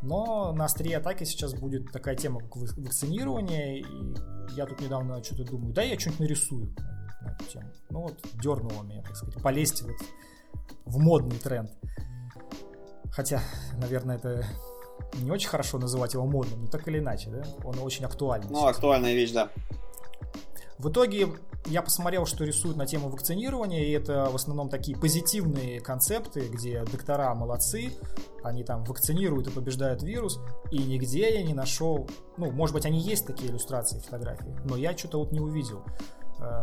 [0.03, 3.81] Но на острие атаки сейчас будет такая тема, как вакцинирование.
[3.81, 3.87] И
[4.55, 6.75] я тут недавно что-то думаю, да, я что-нибудь нарисую
[7.23, 7.73] на эту тему.
[7.89, 9.97] Ну вот, дернуло меня, так сказать, полезть вот
[10.85, 11.71] в модный тренд.
[13.11, 13.41] Хотя,
[13.79, 14.45] наверное, это
[15.15, 18.51] не очень хорошо называть его модным, но так или иначе, да, он очень актуальный.
[18.51, 19.51] Ну, актуальная вещь, да.
[20.79, 21.29] В итоге
[21.67, 26.85] я посмотрел, что рисуют на тему вакцинирования, и это в основном такие позитивные концепты, где
[26.85, 27.93] доктора молодцы,
[28.43, 32.99] они там вакцинируют и побеждают вирус, и нигде я не нашел, ну, может быть, они
[32.99, 35.85] есть такие иллюстрации, фотографии, но я что-то вот не увидел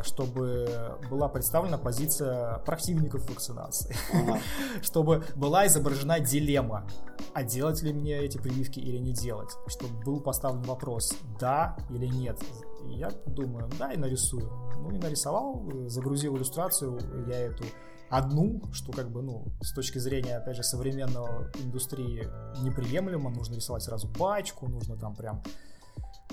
[0.04, 4.39] чтобы была представлена позиция противников вакцинации, ага.
[4.82, 6.88] чтобы была изображена дилемма,
[7.34, 12.08] а делать ли мне эти прививки или не делать, чтобы был поставлен вопрос, да или
[12.08, 12.39] нет,
[12.86, 14.50] я думаю, да, и нарисую.
[14.78, 17.65] Ну и нарисовал, загрузил иллюстрацию, я эту
[18.10, 22.28] одну, что как бы, ну, с точки зрения, опять же, современного индустрии
[22.63, 25.44] неприемлемо, нужно рисовать сразу пачку, нужно там прям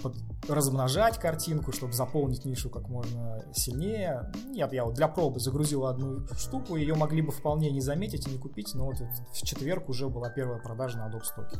[0.02, 0.14] под,
[0.48, 4.32] размножать картинку, чтобы заполнить нишу как можно сильнее.
[4.46, 8.30] Нет, я вот для пробы загрузил одну штуку, ее могли бы вполне не заметить и
[8.30, 8.96] не купить, но вот
[9.32, 11.58] в четверг уже была первая продажа на Adobe Stock.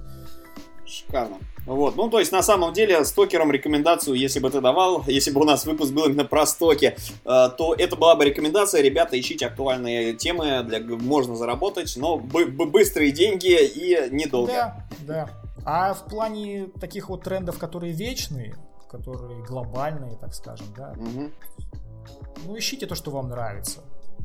[0.86, 1.38] Шикарно.
[1.66, 5.40] Вот, ну то есть на самом деле стокерам рекомендацию, если бы ты давал, если бы
[5.40, 9.46] у нас выпуск был именно про стоки, э, то это была бы рекомендация, ребята, ищите
[9.46, 14.52] актуальные темы, для можно заработать, но быстрые деньги и недолго.
[14.52, 15.45] Да, да.
[15.68, 18.54] А в плане таких вот трендов, которые вечные,
[18.88, 21.32] которые глобальные, так скажем, да, угу.
[22.44, 23.80] ну ищите то, что вам нравится.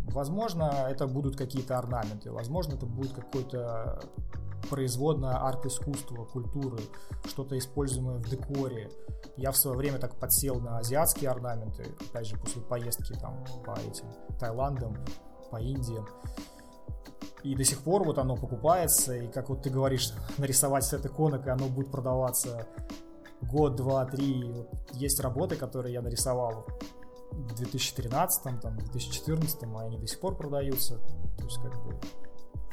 [0.06, 4.04] Возможно, это будут какие-то орнаменты, возможно, это будет какой-то
[4.70, 6.78] производная арт-искусства, культуры,
[7.26, 8.92] что-то используемое в декоре.
[9.36, 13.72] Я в свое время так подсел на азиатские орнаменты, опять же, после поездки там по
[13.80, 14.06] этим
[14.40, 14.96] Таиландам,
[15.50, 16.08] по Индиям.
[17.44, 21.48] И до сих пор вот оно покупается, и как вот ты говоришь, нарисовать сет иконок,
[21.48, 22.68] и оно будет продаваться
[23.42, 24.44] год, два, три.
[24.44, 26.68] Вот есть работы, которые я нарисовал
[27.32, 30.98] в 2013, там, 2014, а они до сих пор продаются.
[31.38, 32.00] То есть, как бы,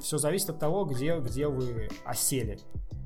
[0.01, 2.59] все зависит от того, где, где вы осели,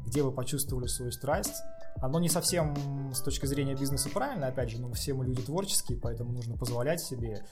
[0.07, 1.62] где вы почувствовали свою страсть,
[2.00, 5.98] оно не совсем с точки зрения бизнеса правильно, опять же, ну, все мы люди творческие,
[5.98, 7.44] поэтому нужно позволять себе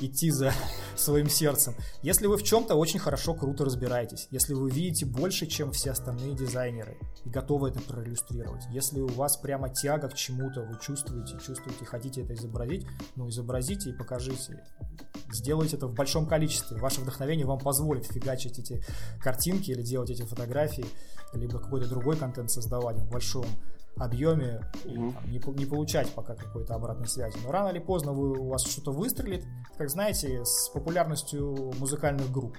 [0.00, 0.52] идти за
[0.96, 1.74] своим сердцем.
[2.02, 6.34] Если вы в чем-то очень хорошо, круто разбираетесь, если вы видите больше, чем все остальные
[6.34, 11.84] дизайнеры, и готовы это проиллюстрировать, если у вас прямо тяга к чему-то, вы чувствуете, чувствуете,
[11.84, 14.64] хотите это изобразить, ну, изобразите и покажите.
[15.32, 16.76] Сделайте это в большом количестве.
[16.78, 18.82] Ваше вдохновение вам позволит фигачить эти
[19.20, 20.86] картинки или делать эти фотографии,
[21.32, 23.46] либо какой-то другой контент создавать в большом
[23.96, 27.36] объеме и там, не, не получать пока какой-то обратной связи.
[27.44, 29.44] Но рано или поздно вы, у вас что-то выстрелит,
[29.76, 32.56] как знаете, с популярностью музыкальных групп.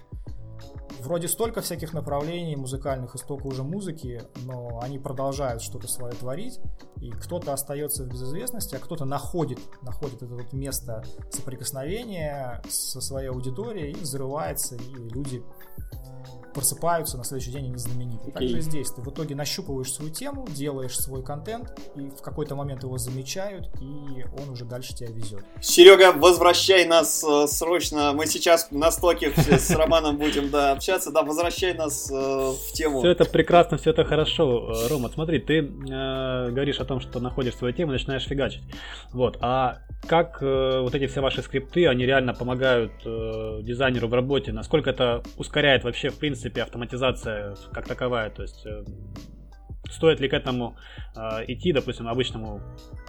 [1.00, 6.60] Вроде столько всяких направлений музыкальных и столько уже музыки, но они продолжают что-то свое творить,
[6.98, 13.30] и кто-то остается в безызвестности, а кто-то находит, находит это вот место соприкосновения со своей
[13.30, 15.44] аудиторией и взрывается, и люди
[16.54, 18.30] просыпаются, на следующий день они знамениты.
[18.30, 18.34] Okay.
[18.34, 22.84] Также здесь ты в итоге нащупываешь свою тему, делаешь свой контент, и в какой-то момент
[22.84, 25.44] его замечают, и он уже дальше тебя везет.
[25.62, 28.14] Серега, возвращай нас э, срочно.
[28.14, 31.12] Мы сейчас на стоке с Романом будем да, общаться.
[31.12, 33.00] Да, возвращай нас э, в тему.
[33.00, 34.74] Все это прекрасно, все это хорошо.
[34.74, 38.64] Э, Рома, смотри, ты э, говоришь о том, что находишь свою тему, начинаешь фигачить.
[39.12, 39.38] Вот.
[39.42, 44.52] А как э, вот эти все ваши скрипты, они реально помогают э, дизайнеру в работе?
[44.52, 48.30] Насколько это ускоряет вообще, в принципе, принципе, автоматизация как таковая.
[48.30, 48.84] То есть э,
[49.92, 50.76] стоит ли к этому
[51.16, 52.62] э, идти, допустим, обычному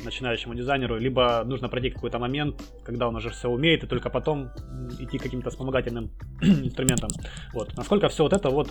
[0.04, 4.50] начинающему дизайнеру, либо нужно пройти какой-то момент, когда он уже все умеет, и только потом
[5.00, 6.10] идти каким-то вспомогательным
[6.42, 7.08] инструментам.
[7.54, 7.74] Вот.
[7.76, 8.68] Насколько все вот это вот,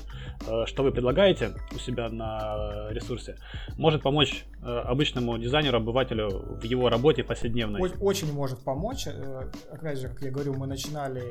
[0.47, 3.38] э, что вы предлагаете у себя на ресурсе,
[3.78, 6.30] может помочь э, обычному дизайнеру, обывателю
[6.62, 7.82] в его работе повседневной?
[8.00, 9.08] Очень может помочь.
[9.08, 11.24] Э, опять же, как я говорю, мы начинали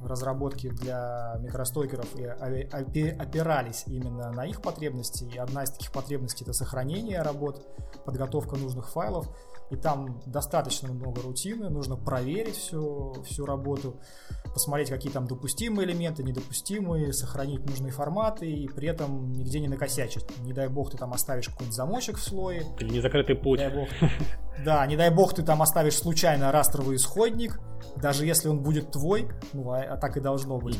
[0.00, 5.24] э, разработки для микростойкеров и опирались именно на их потребности.
[5.24, 7.66] И одна из таких потребностей это сохранение работ,
[8.04, 9.28] подготовка нужных файлов.
[9.70, 14.00] И там достаточно много рутины, нужно проверить всю, всю работу,
[14.52, 20.24] посмотреть, какие там допустимые элементы, недопустимые, сохранить нужные форматы и при этом нигде не накосячить.
[20.40, 22.62] Не дай бог ты там оставишь какой-нибудь замочек в слое.
[22.78, 23.60] Или незакрытый путь.
[23.60, 23.88] Не дай бог,
[24.64, 27.60] да, не дай бог ты там оставишь случайно растровый исходник,
[27.96, 30.78] даже если он будет твой, ну а, а так и должно быть.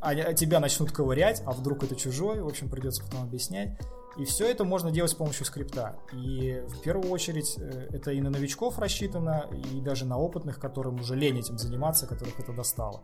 [0.00, 3.78] А, а тебя начнут ковырять, а вдруг это чужой, в общем, придется потом объяснять.
[4.18, 5.96] И все это можно делать с помощью скрипта.
[6.12, 11.00] И в первую очередь э, это и на новичков рассчитано, и даже на опытных, которым
[11.00, 13.02] уже лень этим заниматься, которых это достало.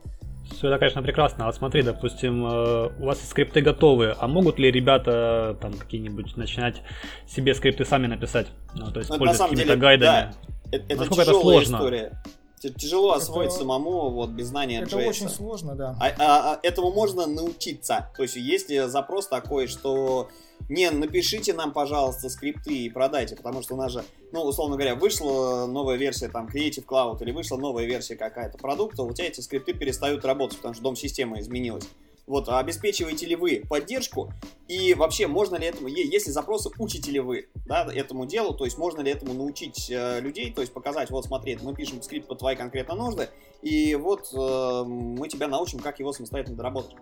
[0.50, 1.48] Все это, конечно, прекрасно.
[1.48, 6.82] А смотри, допустим, э, у вас скрипты готовы, а могут ли ребята там какие-нибудь начинать
[7.26, 8.48] себе скрипты сами написать?
[8.74, 10.10] Ну, то есть, ну, пользуясь какими-то гайдами?
[10.10, 10.32] Да.
[10.72, 11.76] Это, это Насколько это сложно?
[11.76, 12.22] История.
[12.70, 15.08] Тяжело освоить это, самому, вот, без знания Это JS.
[15.08, 15.96] очень сложно, да.
[16.00, 18.10] А, а, а этому можно научиться.
[18.16, 20.28] То есть, если запрос такой, что
[20.68, 24.94] не, напишите нам, пожалуйста, скрипты и продайте, потому что у нас же, ну, условно говоря,
[24.94, 29.40] вышла новая версия там Creative Cloud или вышла новая версия какая-то продукта, у тебя эти
[29.40, 31.84] скрипты перестают работать, потому что дом-система изменилась.
[32.26, 34.32] Вот, а обеспечиваете ли вы поддержку?
[34.68, 38.78] И вообще, можно ли этому, если запросы, учите ли вы да, этому делу, то есть
[38.78, 42.34] можно ли этому научить э, людей, то есть показать, вот смотри, мы пишем скрипт по
[42.36, 43.28] твоей конкретно нужды,
[43.60, 46.96] и вот э, мы тебя научим, как его самостоятельно доработать.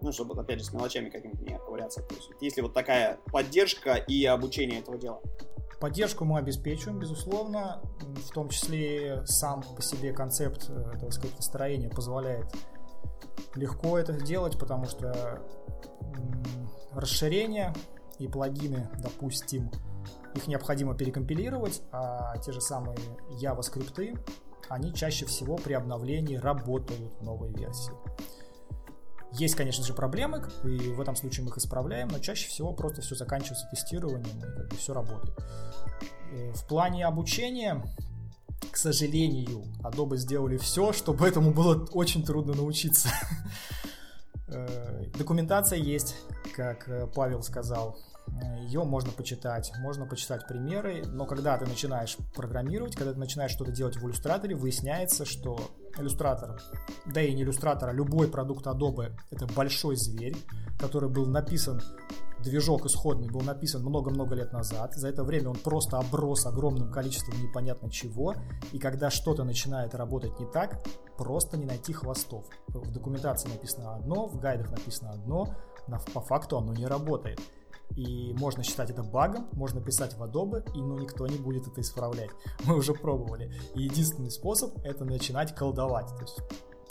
[0.00, 2.02] Ну, чтобы, опять же, с мелочами какими-то не ковыряться.
[2.02, 5.20] То есть, если вот такая поддержка и обучение этого дела.
[5.80, 12.46] Поддержку мы обеспечиваем, безусловно, в том числе сам по себе концепт э, этого скриптостроения позволяет
[13.54, 15.40] легко это сделать, потому что
[16.92, 17.74] расширения
[18.18, 19.70] и плагины, допустим,
[20.34, 22.96] их необходимо перекомпилировать, а те же самые
[23.40, 24.18] JavaScript,
[24.68, 27.92] они чаще всего при обновлении работают в новой версии.
[29.32, 33.00] Есть, конечно же, проблемы, и в этом случае мы их исправляем, но чаще всего просто
[33.00, 35.38] все заканчивается тестированием, и как бы все работает.
[36.32, 37.82] Э, в плане обучения
[38.70, 43.08] к сожалению, Adobe сделали все, чтобы этому было очень трудно научиться.
[44.54, 46.14] Э, документация есть,
[46.54, 47.98] как э, Павел сказал.
[48.66, 53.72] Ее можно почитать, можно почитать примеры, но когда ты начинаешь программировать, когда ты начинаешь что-то
[53.72, 55.58] делать в иллюстраторе, выясняется, что
[55.98, 56.60] иллюстратор,
[57.06, 60.36] да и не иллюстратор, а любой продукт Adobe это большой зверь,
[60.78, 61.80] который был написан
[62.42, 64.94] движок исходный был написан много-много лет назад.
[64.94, 68.34] За это время он просто оброс огромным количеством непонятно чего.
[68.72, 70.84] И когда что-то начинает работать не так,
[71.16, 72.46] просто не найти хвостов.
[72.68, 75.54] В документации написано одно, в гайдах написано одно,
[75.88, 77.40] но по факту оно не работает.
[77.96, 81.80] И можно считать это багом, можно писать в Adobe, и ну никто не будет это
[81.80, 82.30] исправлять.
[82.64, 83.52] Мы уже пробовали.
[83.74, 86.08] И единственный способ это начинать колдовать.
[86.08, 86.40] То есть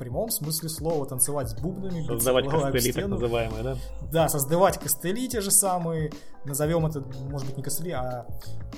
[0.02, 2.04] прямом смысле слова танцевать с бубнами.
[2.08, 3.78] Создавать костыли, так называемые, да?
[4.12, 6.12] Да, создавать костыли те же самые,
[6.44, 8.26] назовем это, может быть, не костыли, а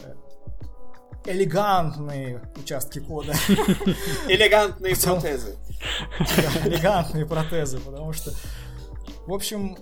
[0.04, 3.34] э, элегантные участки кода.
[4.28, 5.56] Элегантные протезы.
[6.66, 8.32] Элегантные протезы, потому что,
[9.26, 9.78] в общем,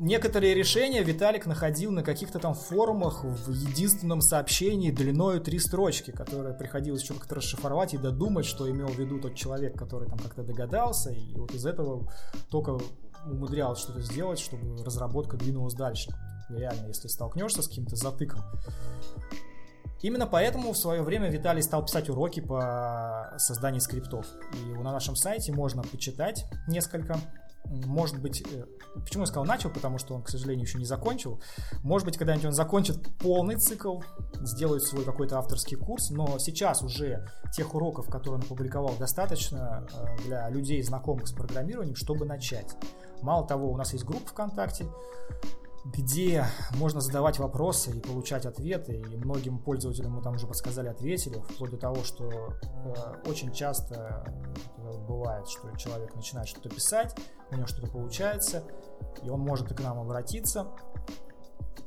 [0.00, 6.54] некоторые решения Виталик находил на каких-то там форумах в единственном сообщении длиною три строчки, которое
[6.54, 10.42] приходилось еще как-то расшифровать и додумать, что имел в виду тот человек, который там как-то
[10.42, 12.10] догадался, и вот из этого
[12.50, 12.78] только
[13.26, 16.10] умудрялось что-то сделать, чтобы разработка двинулась дальше.
[16.48, 18.40] Реально, если столкнешься с каким-то затыком.
[20.02, 24.26] Именно поэтому в свое время Виталий стал писать уроки по созданию скриптов.
[24.54, 27.20] И на нашем сайте можно почитать несколько
[27.70, 31.40] может быть, э, почему я сказал начал, потому что он, к сожалению, еще не закончил.
[31.82, 34.00] Может быть, когда-нибудь он закончит полный цикл,
[34.40, 40.22] сделает свой какой-то авторский курс, но сейчас уже тех уроков, которые он опубликовал, достаточно э,
[40.24, 42.74] для людей, знакомых с программированием, чтобы начать.
[43.22, 44.86] Мало того, у нас есть группа ВКонтакте,
[45.84, 51.38] где можно задавать вопросы и получать ответы, и многим пользователям мы там уже подсказали, ответили,
[51.38, 54.24] вплоть до того, что э, очень часто
[54.76, 57.16] э, бывает, что человек начинает что-то писать,
[57.50, 58.62] у него что-то получается,
[59.22, 60.68] и он может и к нам обратиться,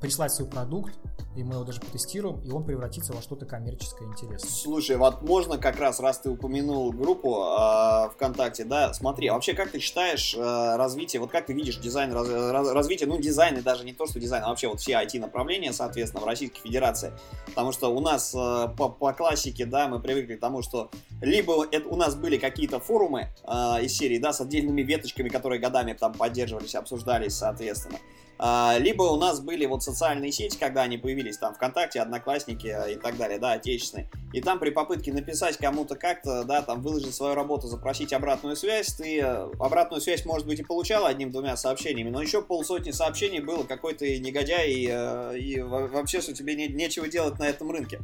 [0.03, 0.93] прислать свой продукт,
[1.37, 4.49] и мы его даже потестируем, и он превратится во что-то коммерческое интересное.
[4.49, 9.53] Слушай, вот можно как раз, раз ты упомянул группу э, ВКонтакте, да, смотри, а вообще
[9.53, 13.57] как ты считаешь э, развитие, вот как ты видишь дизайн, раз, раз, развитие, ну дизайн
[13.57, 17.13] и даже не то, что дизайн, а вообще вот все IT-направления, соответственно, в Российской Федерации,
[17.45, 21.65] потому что у нас э, по, по классике, да, мы привыкли к тому, что либо
[21.71, 25.93] это, у нас были какие-то форумы э, из серии, да, с отдельными веточками, которые годами
[25.93, 27.99] там поддерживались, обсуждались, соответственно,
[28.45, 32.87] а, либо у нас были вот социальные сети, когда они появились, там ВКонтакте, Одноклассники а,
[32.87, 34.09] и так далее, да, отечественные.
[34.33, 38.87] И там при попытке написать кому-то как-то, да, там выложить свою работу, запросить обратную связь,
[38.87, 43.63] ты э, обратную связь, может быть, и получал одним-двумя сообщениями, но еще полсотни сообщений было
[43.63, 47.99] какой-то негодяй, и, э, и вообще, что тебе не, нечего делать на этом рынке,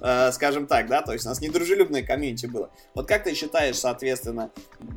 [0.00, 2.70] э, скажем так, да, то есть у нас недружелюбное комьюнити было.
[2.94, 4.50] Вот как ты считаешь, соответственно,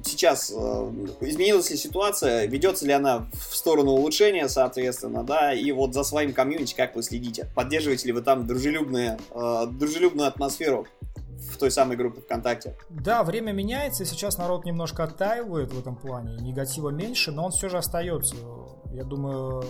[0.05, 6.03] сейчас изменилась ли ситуация, ведется ли она в сторону улучшения, соответственно, да, и вот за
[6.03, 7.47] своим комьюнити как вы следите?
[7.55, 12.75] Поддерживаете ли вы там дружелюбные, дружелюбную атмосферу в той самой группе ВКонтакте.
[12.89, 17.51] Да, время меняется, и сейчас народ немножко оттаивает в этом плане, негатива меньше, но он
[17.51, 18.36] все же остается.
[18.91, 19.62] Я думаю,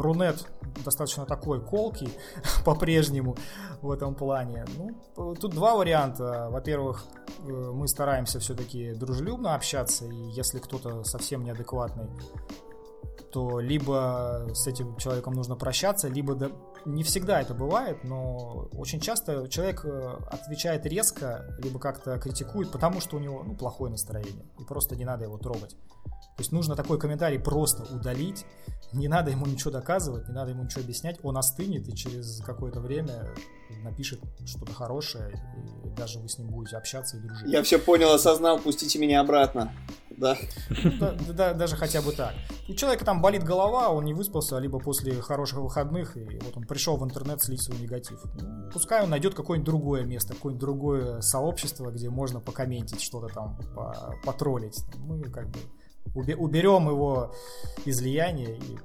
[0.00, 0.46] Рунет
[0.84, 2.12] достаточно такой колкий
[2.64, 3.36] по-прежнему
[3.82, 4.64] в этом плане.
[4.76, 6.48] Ну, тут два варианта.
[6.50, 7.04] Во-первых,
[7.46, 12.08] э, мы стараемся все-таки дружелюбно общаться, и если кто-то совсем неадекватный,
[13.32, 16.50] то либо с этим человеком нужно прощаться, либо да,
[16.84, 23.00] не всегда это бывает, но очень часто человек э, отвечает резко, либо как-то критикует, потому
[23.00, 25.76] что у него ну, плохое настроение, и просто не надо его трогать.
[26.36, 28.46] То есть нужно такой комментарий просто удалить,
[28.92, 32.80] не надо ему ничего доказывать, не надо ему ничего объяснять, он остынет и через какое-то
[32.80, 33.34] время
[33.82, 35.32] напишет что-то хорошее,
[35.84, 37.50] и даже вы с ним будете общаться и дружить.
[37.50, 39.72] Я все понял, осознал, пустите меня обратно.
[40.20, 40.36] Да.
[41.00, 41.54] да, да.
[41.54, 42.34] Даже хотя бы так.
[42.68, 46.64] У человека там болит голова, он не выспался, либо после хороших выходных, и вот он
[46.64, 48.22] пришел в интернет слить свой негатив.
[48.34, 53.58] Ну, пускай он найдет какое-нибудь другое место, какое-нибудь другое сообщество, где можно покомментить что-то там,
[54.22, 54.78] потроллить.
[54.96, 55.58] Мы как бы
[56.14, 57.34] уберем его
[57.84, 58.78] излияние и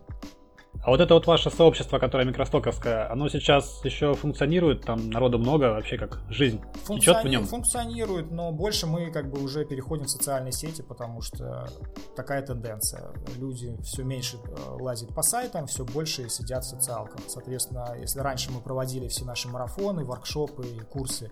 [0.86, 5.72] а вот это вот ваше сообщество, которое микростоковское, оно сейчас еще функционирует, там народу много,
[5.72, 7.00] вообще как жизнь Функциони...
[7.00, 7.46] течет в нем?
[7.46, 11.68] Функционирует, но больше мы как бы уже переходим в социальные сети, потому что
[12.16, 13.14] такая тенденция.
[13.36, 17.20] Люди все меньше э, лазят по сайтам, все больше сидят в социалках.
[17.30, 21.32] Соответственно, если раньше мы проводили все наши марафоны, воркшопы и курсы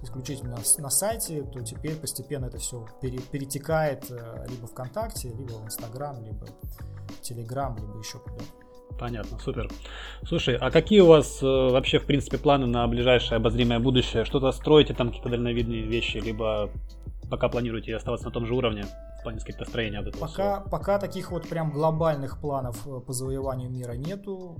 [0.00, 6.22] исключительно на сайте, то теперь постепенно это все перетекает э, либо ВКонтакте, либо в Инстаграм,
[6.24, 6.46] либо
[7.08, 8.61] в Телеграм, либо еще куда-то.
[8.98, 9.68] Понятно, супер.
[10.26, 14.24] Слушай, а какие у вас э, вообще, в принципе, планы на ближайшее обозримое будущее?
[14.24, 16.70] Что-то строите там какие-то дальновидные вещи, либо
[17.30, 18.84] пока планируете оставаться на том же уровне
[19.18, 23.12] в плане каких-то строения вот этого пока, пока таких вот прям глобальных планов э, по
[23.12, 24.56] завоеванию мира нету.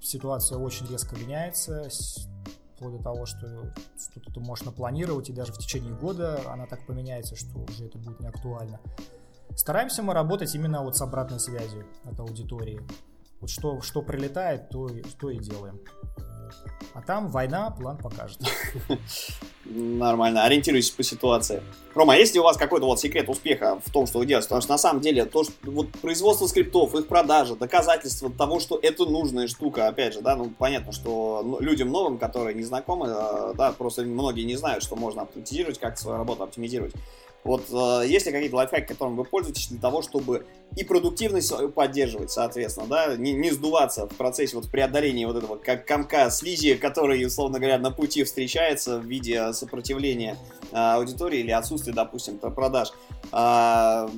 [0.00, 1.88] Ситуация очень резко меняется
[2.76, 6.86] вплоть до того, что что-то ты можешь напланировать, и даже в течение года она так
[6.86, 8.80] поменяется, что уже это будет не актуально.
[9.54, 12.80] Стараемся мы работать именно вот с обратной связью от аудитории.
[13.42, 14.88] Вот что, что прилетает, то,
[15.20, 15.80] то и делаем.
[16.94, 18.38] А там война, план покажет.
[19.64, 21.60] Нормально, ориентируйтесь по ситуации.
[21.92, 24.46] Рома, а есть ли у вас какой-то вот секрет успеха в том, что вы делаете?
[24.46, 28.78] Потому что на самом деле то, что вот производство скриптов, их продажа, доказательство того, что
[28.80, 33.54] это нужная штука, опять же, да, ну понятно, что людям новым, которые не знакомы, э,
[33.56, 36.94] да, просто многие не знают, что можно оптимизировать, как свою работу оптимизировать.
[37.44, 41.70] Вот э, есть ли какие-то лайфхаки, которым вы пользуетесь для того, чтобы и продуктивность свою
[41.70, 46.74] поддерживать, соответственно, да, не, не сдуваться в процессе вот преодоления вот этого как комка слизи,
[46.74, 50.36] который, условно говоря, на пути встречается в виде сопротивления
[50.70, 52.92] э, аудитории или отсутствия, допустим, продаж.
[53.32, 54.08] Э,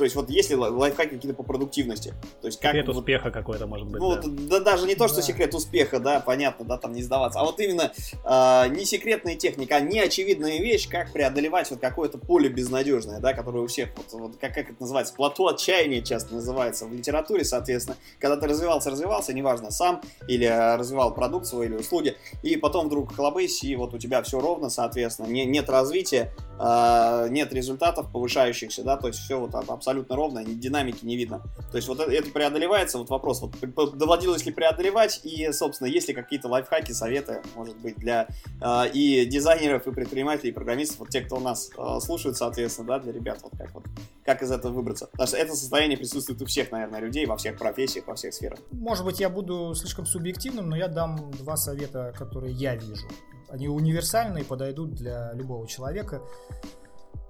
[0.00, 2.14] то есть вот есть ли лайфхаки какие-то по продуктивности?
[2.40, 4.00] То есть как секрет успеха какой-то может быть.
[4.00, 4.22] Ну, да.
[4.24, 5.22] да даже не то, что да.
[5.22, 7.38] секрет успеха, да, понятно, да, там не сдаваться.
[7.38, 7.92] А вот именно
[8.24, 13.62] э, не секретная техника, а неочевидная вещь, как преодолевать вот какое-то поле безнадежное, да, которое
[13.62, 17.98] у всех, вот, вот как, как это называется, плато отчаяния часто называется в литературе, соответственно.
[18.18, 23.14] Когда ты развивался, развивался, неважно, сам или развивал продукт свой или услуги, и потом вдруг
[23.14, 28.82] хлобысь, и вот у тебя все ровно, соответственно, не, нет развития, э, нет результатов повышающихся,
[28.82, 31.42] да, то есть все вот абсолютно абсолютно ровно, динамики не видно.
[31.70, 36.14] То есть вот это преодолевается, вот вопрос, вот доводилось ли преодолевать, и, собственно, есть ли
[36.14, 38.28] какие-то лайфхаки, советы, может быть, для
[38.60, 42.88] э, и дизайнеров, и предпринимателей, и программистов, вот те, кто у нас э, слушают, соответственно,
[42.88, 43.84] да, для ребят, вот как вот,
[44.24, 45.06] как из этого выбраться.
[45.06, 48.60] Потому что это состояние присутствует у всех, наверное, людей, во всех профессиях, во всех сферах.
[48.70, 53.08] Может быть, я буду слишком субъективным, но я дам два совета, которые я вижу.
[53.48, 56.22] Они универсальные, подойдут для любого человека.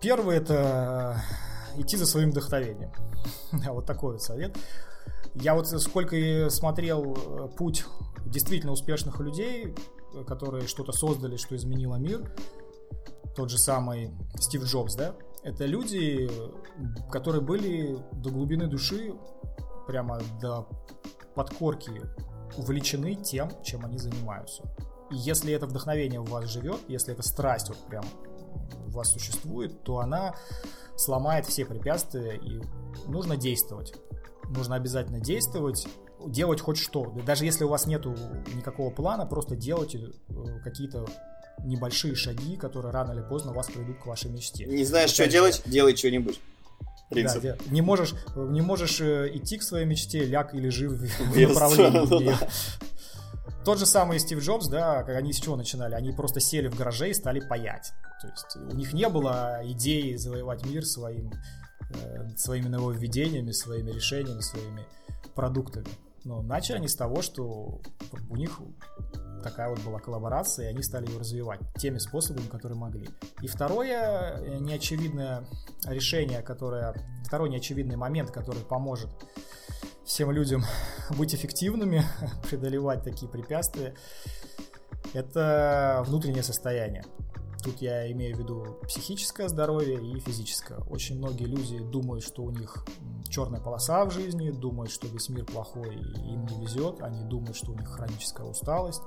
[0.03, 1.23] Первый это
[1.77, 2.93] идти за своим вдохновением.
[3.53, 4.57] вот такой вот совет.
[5.35, 7.85] Я вот сколько смотрел э, путь
[8.27, 9.75] действительно успешных людей,
[10.27, 12.33] которые что-то создали, что изменило мир,
[13.37, 16.29] тот же самый Стив Джобс, да, это люди,
[17.11, 19.15] которые были до глубины души,
[19.87, 20.69] прямо до
[21.35, 22.03] подкорки
[22.57, 24.65] увлечены тем, чем они занимаются.
[25.11, 28.05] И если это вдохновение в вас живет, если эта страсть вот прям
[28.87, 30.35] у вас существует, то она
[31.01, 32.61] сломает все препятствия, и
[33.07, 33.95] нужно действовать.
[34.49, 35.87] Нужно обязательно действовать,
[36.27, 37.05] делать хоть что.
[37.25, 38.15] Даже если у вас нету
[38.55, 41.07] никакого плана, просто делайте э, какие-то
[41.65, 44.67] небольшие шаги, которые рано или поздно вас приведут к вашей мечте.
[44.67, 46.41] Не знаешь, что делать, делай что-нибудь.
[47.11, 47.43] Принцип.
[47.43, 52.37] Да, не можешь, не можешь э, идти к своей мечте, ляг или жив в направлении.
[53.65, 55.95] Тот же самый Стив Джобс, да, как они с чего начинали?
[55.95, 57.93] Они просто сели в гараже и стали паять.
[58.21, 61.31] То есть у них не было идеи завоевать мир своим,
[61.91, 64.87] э, своими нововведениями, своими решениями, своими
[65.35, 65.89] продуктами.
[66.25, 67.81] Но начали они с того, что
[68.29, 68.61] у них
[69.43, 73.09] такая вот была коллаборация, и они стали ее развивать теми способами, которые могли.
[73.43, 75.47] И второе э, неочевидное
[75.87, 76.95] решение, которое,
[77.25, 79.11] второй неочевидный момент, который поможет
[80.05, 80.65] всем людям
[81.11, 82.05] быть эффективными,
[82.49, 83.95] преодолевать такие препятствия,
[85.13, 87.05] это внутреннее состояние.
[87.63, 90.79] Тут я имею в виду психическое здоровье и физическое.
[90.89, 92.85] Очень многие люди думают, что у них
[93.29, 97.03] черная полоса в жизни, думают, что весь мир плохой и им не везет.
[97.03, 99.03] Они думают, что у них хроническая усталость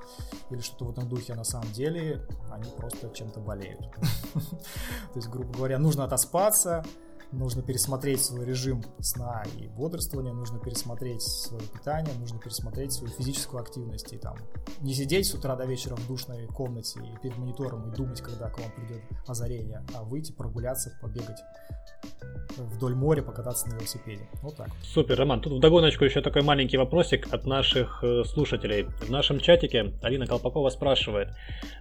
[0.51, 3.79] или что-то в этом духе, а на самом деле они просто чем-то болеют.
[4.33, 6.85] То есть, грубо говоря, нужно отоспаться,
[7.33, 13.61] нужно пересмотреть свой режим сна и бодрствования, нужно пересмотреть свое питание, нужно пересмотреть свою физическую
[13.61, 14.37] активность и там
[14.81, 18.49] не сидеть с утра до вечера в душной комнате и перед монитором и думать, когда
[18.49, 21.39] к вам придет озарение, а выйти прогуляться, побегать
[22.57, 24.27] вдоль моря, покататься на велосипеде.
[24.41, 24.69] Вот так.
[24.83, 25.41] Супер, Роман.
[25.41, 28.83] Тут вдогоночку еще такой маленький вопросик от наших э, слушателей.
[28.83, 31.29] В нашем чатике Алина Колпакова спрашивает,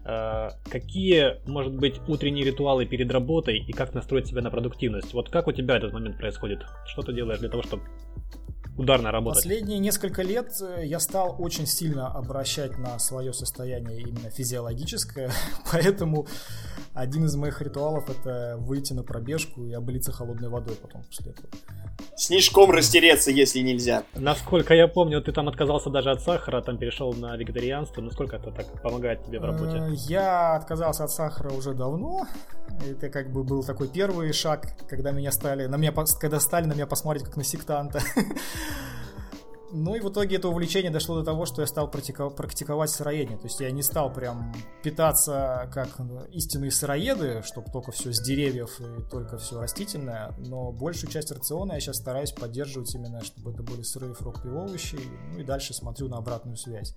[0.04, 5.12] э, какие, может быть, утренние ритуалы перед работой и как настроить себя на продуктивность?
[5.12, 6.64] Вот как у тебя этот момент происходит?
[6.86, 7.82] Что ты делаешь для того, чтобы
[8.76, 9.42] ударно работать?
[9.42, 15.30] Последние несколько лет э, я стал очень сильно обращать на свое состояние именно физиологическое,
[15.72, 16.26] поэтому
[16.94, 21.48] один из моих ритуалов это выйти на пробежку и облиться холодной водой потом после этого.
[22.16, 24.04] Снежком растереться, если нельзя.
[24.14, 28.00] Насколько я помню, ты там отказался даже от сахара, там перешел на вегетарианство.
[28.02, 29.78] Насколько это так помогает тебе в работе?
[29.78, 32.26] Э, я отказался от сахара уже давно.
[32.88, 36.74] Это как бы был такой первый шаг, когда меня стали, на меня, когда стали на
[36.74, 38.00] меня посмотреть как на сектанта.
[39.74, 43.38] Ну и в итоге это увлечение дошло до того, что я стал практиковать сыроедение.
[43.38, 45.88] То есть я не стал прям питаться как
[46.30, 51.72] истинные сыроеды, чтобы только все с деревьев и только все растительное, но большую часть рациона
[51.72, 54.98] я сейчас стараюсь поддерживать именно, чтобы это были сырые фрукты и овощи,
[55.32, 56.92] ну и дальше смотрю на обратную связь.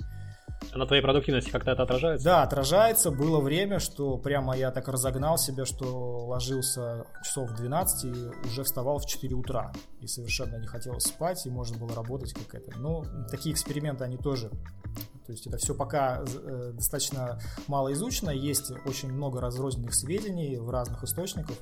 [0.73, 2.25] На твоей продуктивности как-то это отражается?
[2.25, 3.11] Да, отражается.
[3.11, 8.63] Было время, что прямо я так разогнал себя, что ложился часов в 12 и уже
[8.63, 9.71] вставал в 4 утра.
[10.01, 12.77] И совершенно не хотелось спать, и можно было работать как это.
[12.77, 14.51] Но такие эксперименты, они тоже
[15.25, 20.69] то есть это все пока э, достаточно мало изучено, есть очень много разрозненных сведений в
[20.69, 21.57] разных источниках.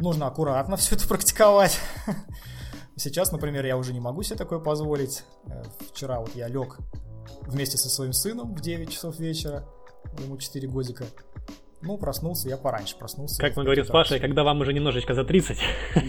[0.00, 1.78] Нужно аккуратно все это практиковать.
[2.96, 5.22] Сейчас, например, я уже не могу себе такое позволить.
[5.46, 5.62] Э,
[5.92, 6.78] вчера вот я лег
[7.42, 9.64] вместе со своим сыном в 9 часов вечера,
[10.18, 11.04] ему 4 годика.
[11.80, 13.40] Ну, проснулся я пораньше, проснулся.
[13.40, 15.58] Как мы говорим с Пашей, когда вам уже немножечко за 30.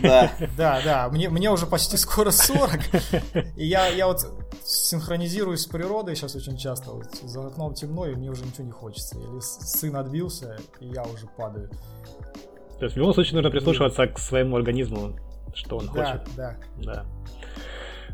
[0.02, 2.72] Да, да, да, мне, мне уже почти скоро 40.
[3.56, 4.26] И я, я вот
[4.64, 6.92] синхронизируюсь с природой сейчас очень часто.
[6.92, 9.16] Вот за окном темно, и мне уже ничего не хочется.
[9.18, 11.70] Или сын отбился, и я уже падаю.
[12.80, 15.20] То есть в любом случае нужно прислушиваться к своему организму,
[15.54, 16.36] что он да, хочет.
[16.36, 17.06] Да, да.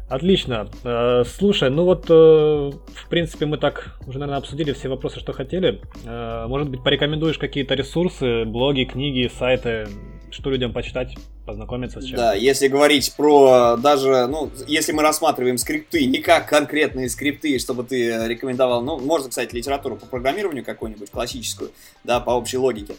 [0.08, 0.70] Отлично.
[0.84, 5.34] Э, слушай, ну вот, э, в принципе, мы так уже, наверное, обсудили все вопросы, что
[5.34, 5.82] хотели.
[6.06, 9.88] Э, может быть, порекомендуешь какие-то ресурсы, блоги, книги, сайты,
[10.30, 11.16] что людям почитать,
[11.48, 12.18] познакомиться с чем?
[12.18, 17.84] Да, если говорить про даже, ну, если мы рассматриваем скрипты, не как конкретные скрипты, чтобы
[17.84, 21.72] ты рекомендовал, ну, можно, кстати, литературу по программированию какую-нибудь классическую,
[22.04, 22.94] да, по общей логике.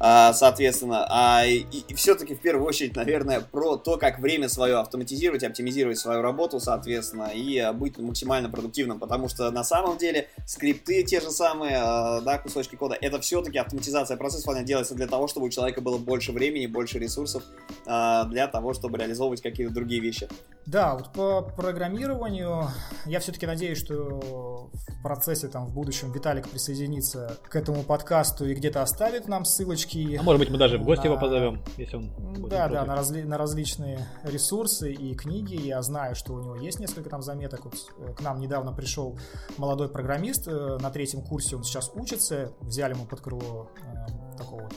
[0.00, 4.78] А, соответственно, а, и, и все-таки в первую очередь, наверное, про то, как время свое
[4.78, 10.28] автоматизировать, оптимизировать свою работу, соответственно, и а, быть максимально продуктивным, потому что на самом деле
[10.46, 15.08] скрипты те же самые, а, да, кусочки кода, это все-таки автоматизация процессов, она делается для
[15.08, 17.42] того, чтобы у человека было больше времени, больше ресурсов
[17.84, 20.28] для того, чтобы реализовывать какие-то другие вещи.
[20.66, 22.68] Да, вот по программированию
[23.06, 28.54] я все-таки надеюсь, что в процессе там в будущем Виталик присоединится к этому подкасту и
[28.54, 29.46] где-то оставит нам
[29.78, 30.16] ссылочки.
[30.16, 31.12] А может быть мы даже в гости на...
[31.12, 32.10] его позовем, если он
[32.48, 33.22] Да, да, на, разли...
[33.22, 35.54] на различные ресурсы и книги.
[35.54, 37.64] Я знаю, что у него есть несколько там заметок.
[37.64, 39.18] Вот э, к нам недавно пришел
[39.56, 42.52] молодой программист э, на третьем курсе, он сейчас учится.
[42.60, 44.74] Взяли ему под крыло э, такого вот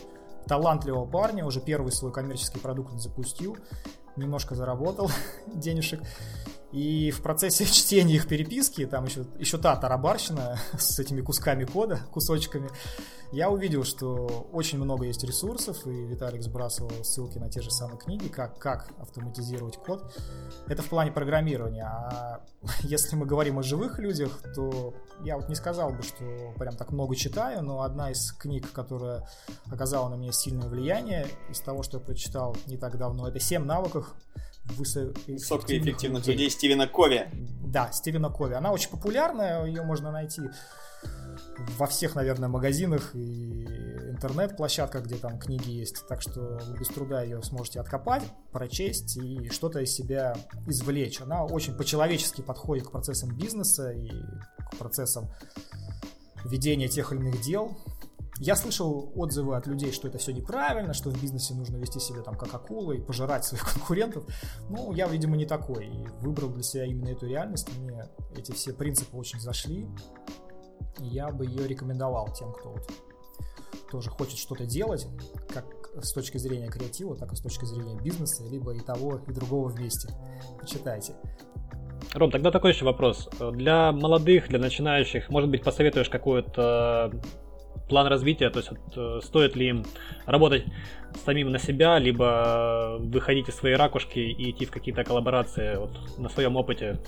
[0.47, 3.57] талантливого парня, уже первый свой коммерческий продукт он запустил
[4.17, 5.09] немножко заработал
[5.47, 6.01] денежек.
[6.71, 11.99] И в процессе чтения их переписки, там еще, еще та тарабарщина с этими кусками кода,
[12.11, 12.69] кусочками,
[13.31, 17.97] я увидел, что очень много есть ресурсов, и Виталик сбрасывал ссылки на те же самые
[17.97, 20.13] книги, как, как автоматизировать код.
[20.67, 21.85] Это в плане программирования.
[21.85, 22.41] А
[22.81, 24.93] если мы говорим о живых людях, то
[25.23, 29.27] я вот не сказал бы, что прям так много читаю, но одна из книг, которая
[29.71, 33.63] оказала на меня сильное влияние из того, что я прочитал не так давно, это «Семь
[33.63, 34.13] навыков
[34.71, 37.27] высокоэффективных людей Стивена Кови.
[37.63, 38.53] Да, Стивена Кови.
[38.53, 40.41] Она очень популярная, ее можно найти
[41.77, 43.63] во всех, наверное, магазинах и
[44.09, 46.05] интернет-площадках, где там книги есть.
[46.07, 50.35] Так что вы без труда ее сможете откопать, прочесть и что-то из себя
[50.67, 51.21] извлечь.
[51.21, 54.09] Она очень по-человечески подходит к процессам бизнеса и
[54.71, 55.31] к процессам
[56.45, 57.77] ведения тех или иных дел.
[58.43, 62.23] Я слышал отзывы от людей, что это все неправильно, что в бизнесе нужно вести себя
[62.23, 64.25] там как акула и пожирать своих конкурентов.
[64.67, 65.85] Ну, я, видимо, не такой.
[65.85, 67.69] И выбрал для себя именно эту реальность.
[67.77, 68.03] Мне
[68.35, 69.87] эти все принципы очень зашли.
[70.97, 72.91] И я бы ее рекомендовал тем, кто вот
[73.91, 75.05] тоже хочет что-то делать,
[75.53, 75.65] как
[76.01, 79.69] с точки зрения креатива, так и с точки зрения бизнеса, либо и того, и другого
[79.69, 80.09] вместе.
[80.59, 81.13] Почитайте.
[82.15, 83.29] Ром, тогда такой еще вопрос.
[83.51, 87.11] Для молодых, для начинающих, может быть, посоветуешь какой-то
[87.89, 89.85] план развития, то есть вот, э, стоит ли им
[90.25, 90.65] работать
[91.25, 96.29] самим на себя, либо выходить из своей ракушки и идти в какие-то коллаборации вот, на
[96.29, 96.99] своем опыте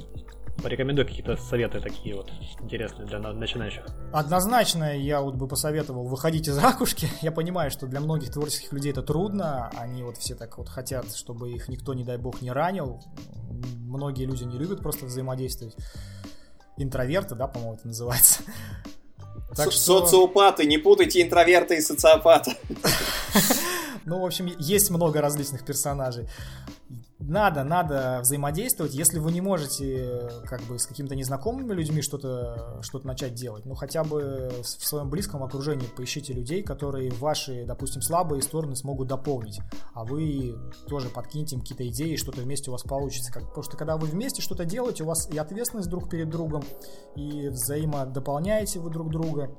[0.61, 3.85] Порекомендуй какие-то советы такие вот интересные для начинающих.
[4.13, 7.09] Однозначно я вот бы посоветовал выходить из ракушки.
[7.21, 9.69] Я понимаю, что для многих творческих людей это трудно.
[9.75, 13.01] Они вот все так вот хотят, чтобы их никто, не дай бог, не ранил.
[13.79, 15.75] Многие люди не любят просто взаимодействовать.
[16.77, 18.43] Интроверты, да, по-моему, это называется.
[19.55, 20.01] Так что...
[20.01, 22.53] Социопаты, не путайте интроверта и социопата.
[24.05, 26.27] Ну, в общем, есть много различных персонажей
[27.27, 28.93] надо, надо взаимодействовать.
[28.93, 33.75] Если вы не можете как бы с какими-то незнакомыми людьми что-то что начать делать, ну
[33.75, 39.59] хотя бы в своем близком окружении поищите людей, которые ваши, допустим, слабые стороны смогут дополнить,
[39.93, 40.55] а вы
[40.87, 43.31] тоже подкиньте им какие-то идеи, что-то вместе у вас получится.
[43.31, 46.63] Как, потому что когда вы вместе что-то делаете, у вас и ответственность друг перед другом,
[47.15, 49.51] и взаимодополняете вы друг друга,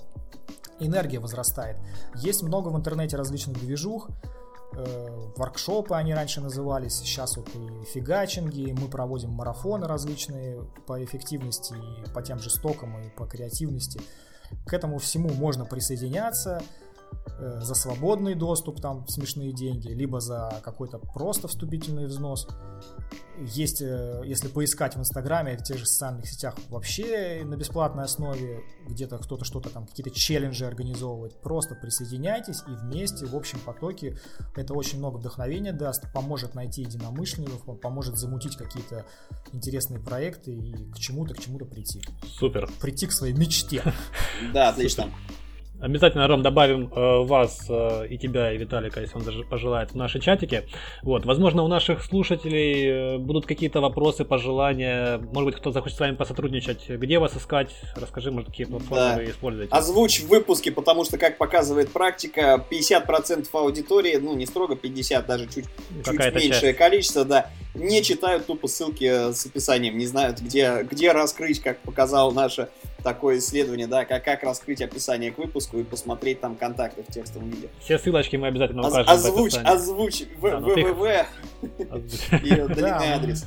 [0.81, 1.77] энергия возрастает.
[2.17, 4.44] Есть много в интернете различных движух, Э,
[5.37, 12.11] воркшопы они раньше назывались, сейчас вот и фигачинги, мы проводим марафоны различные по эффективности, и
[12.11, 14.01] по тем же стокам, и по креативности.
[14.67, 16.84] К этому всему можно присоединяться э,
[17.39, 22.47] за свободный доступ, там смешные деньги, либо за какой-то просто вступительный взнос.
[23.41, 28.63] Есть, э, если поискать в Инстаграме, в тех же социальных сетях вообще на бесплатной основе,
[28.87, 34.17] где-то кто-то что-то там, какие-то челленджи организовывает, просто присоединяйтесь и вместе в общем потоке
[34.55, 39.05] это очень много вдохновения даст, поможет найти единомышленников, поможет замутить какие-то
[39.53, 42.03] интересные проекты и к чему-то, к чему-то прийти.
[42.39, 42.71] Супер.
[42.81, 43.83] Прийти к своей мечте.
[44.53, 45.11] Да, отлично.
[45.85, 49.95] Обязательно, Ром, добавим э, вас э, и тебя, и Виталика, если он даже пожелает, в
[49.97, 50.63] наши чатики.
[51.03, 55.19] Вот, возможно, у наших слушателей э, будут какие-то вопросы, пожелания.
[55.19, 56.89] Может быть, кто захочет с вами посотрудничать.
[56.89, 57.69] Где вас искать?
[57.97, 59.17] Расскажи, может, какие платформы да.
[59.17, 59.71] вы используете.
[59.73, 65.45] Озвучь в выпуске, потому что, как показывает практика, 50% аудитории, ну, не строго 50, даже
[65.49, 65.67] чуть,
[66.03, 66.79] чуть меньшее часть.
[66.79, 72.31] количество, да, не читают тупо ссылки с описанием, не знают, где, где раскрыть, как показало
[72.33, 72.71] наше
[73.05, 77.51] такое исследование, да, как, как раскрыть описание к выпуску и посмотреть там контакты в текстовом
[77.51, 77.69] виде.
[77.79, 81.27] Все ссылочки мы обязательно укажем Озвучь, озвучь, www
[81.63, 83.47] и длинный адрес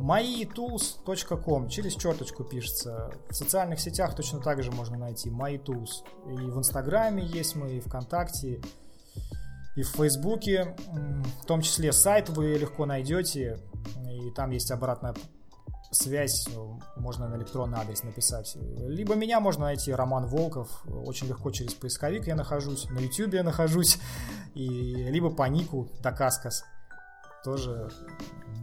[0.00, 3.12] mytools.com через черточку пишется.
[3.28, 6.04] В социальных сетях точно так же можно найти mytools.
[6.26, 8.62] И в Инстаграме есть мы, и ВКонтакте,
[9.76, 10.74] и в Фейсбуке.
[11.42, 13.58] В том числе сайт вы легко найдете,
[14.10, 15.14] и там есть обратная
[15.90, 16.48] связь,
[16.96, 18.56] можно на электронный адрес написать.
[18.78, 23.42] Либо меня можно найти, Роман Волков, очень легко через поисковик я нахожусь, на YouTube я
[23.42, 23.98] нахожусь,
[24.54, 26.64] и либо по нику Дакаскас
[27.44, 27.90] тоже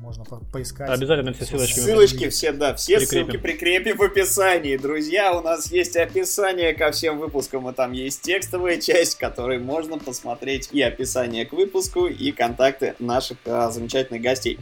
[0.02, 0.90] можно по поискать.
[0.90, 1.80] Обязательно все ссылочки.
[1.80, 3.26] Ссылочки все, да, все прикрепим.
[3.26, 4.78] ссылки прикрепим в описании.
[4.78, 9.98] Друзья, у нас есть описание ко всем выпускам, и там есть текстовая часть, которой можно
[9.98, 14.60] посмотреть и описание к выпуску, и контакты наших а, замечательных гостей.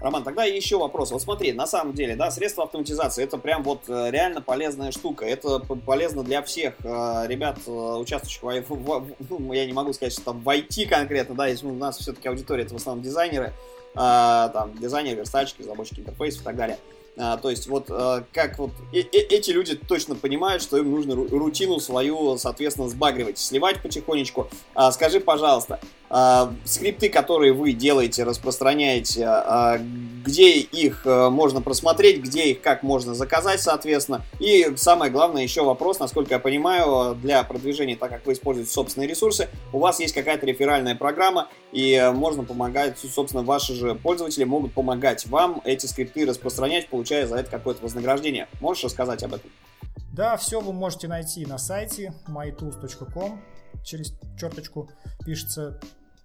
[0.00, 1.10] Роман, тогда еще вопрос.
[1.10, 5.24] Вот смотри, на самом деле, да, средства автоматизации это прям вот э, реально полезная штука.
[5.24, 10.12] Это полезно для всех э, ребят, э, участвующих в, в, ну, я не могу сказать,
[10.12, 13.52] что там в IT конкретно, да, если у нас все-таки аудитория это в основном дизайнеры,
[13.94, 16.78] там дизайнеры, верстальщики, разработчики интерфейсов и так далее.
[17.18, 20.90] А, то есть вот а, как вот э -э эти люди точно понимают, что им
[20.90, 24.48] нужно рутину свою, соответственно, сбагривать, сливать потихонечку.
[24.74, 26.05] А, скажи, пожалуйста, а,
[26.64, 29.78] скрипты, которые вы делаете, распространяете, а,
[30.24, 34.22] где их а, можно просмотреть, где их как можно заказать, соответственно.
[34.38, 39.08] И самое главное еще вопрос, насколько я понимаю, для продвижения, так как вы используете собственные
[39.08, 44.72] ресурсы, у вас есть какая-то реферальная программа, и можно помогать, собственно, ваши же пользователи могут
[44.72, 48.48] помогать вам эти скрипты распространять, получая за это какое-то вознаграждение.
[48.60, 49.50] Можешь рассказать об этом?
[50.12, 53.42] Да, все вы можете найти на сайте mytools.com
[53.86, 54.90] через черточку
[55.24, 55.80] пишется,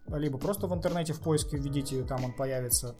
[0.08, 2.95] либо просто в интернете в поиске введите, там он появится.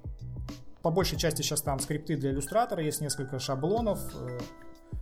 [0.82, 4.40] По большей части сейчас там скрипты для иллюстратора, есть несколько шаблонов, э,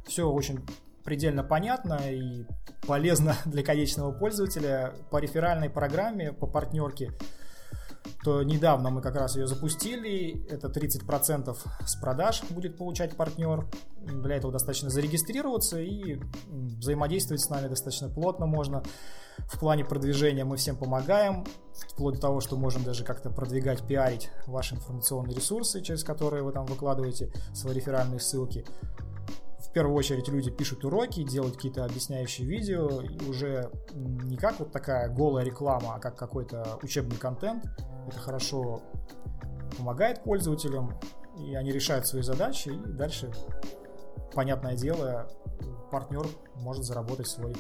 [0.06, 0.60] все очень
[1.04, 2.46] предельно понятно и
[2.86, 4.94] полезно для конечного пользователя.
[5.10, 7.12] По реферальной программе, по партнерке
[8.24, 10.46] то недавно мы как раз ее запустили.
[10.50, 13.68] Это 30% с продаж будет получать партнер.
[14.02, 18.84] Для этого достаточно зарегистрироваться и взаимодействовать с нами достаточно плотно можно.
[19.48, 24.30] В плане продвижения мы всем помогаем, вплоть до того, что можем даже как-то продвигать, пиарить
[24.48, 28.66] ваши информационные ресурсы, через которые вы там выкладываете свои реферальные ссылки.
[29.70, 34.72] В первую очередь люди пишут уроки, делают какие-то объясняющие видео, и уже не как вот
[34.72, 37.66] такая голая реклама, а как какой-то учебный контент.
[38.08, 38.82] Это хорошо
[39.78, 41.00] помогает пользователям,
[41.38, 43.32] и они решают свои задачи, и дальше,
[44.34, 45.30] понятное дело,
[45.92, 47.56] партнер может заработать свой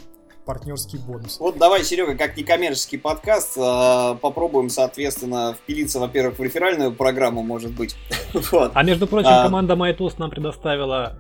[0.46, 1.40] партнерский бонус.
[1.40, 7.72] Вот давай, Серега, как некоммерческий подкаст, а, попробуем, соответственно, впилиться, во-первых, в реферальную программу, может
[7.76, 7.96] быть.
[8.34, 8.72] вот.
[8.74, 9.44] А между прочим, а...
[9.44, 11.16] команда MyTools нам предоставила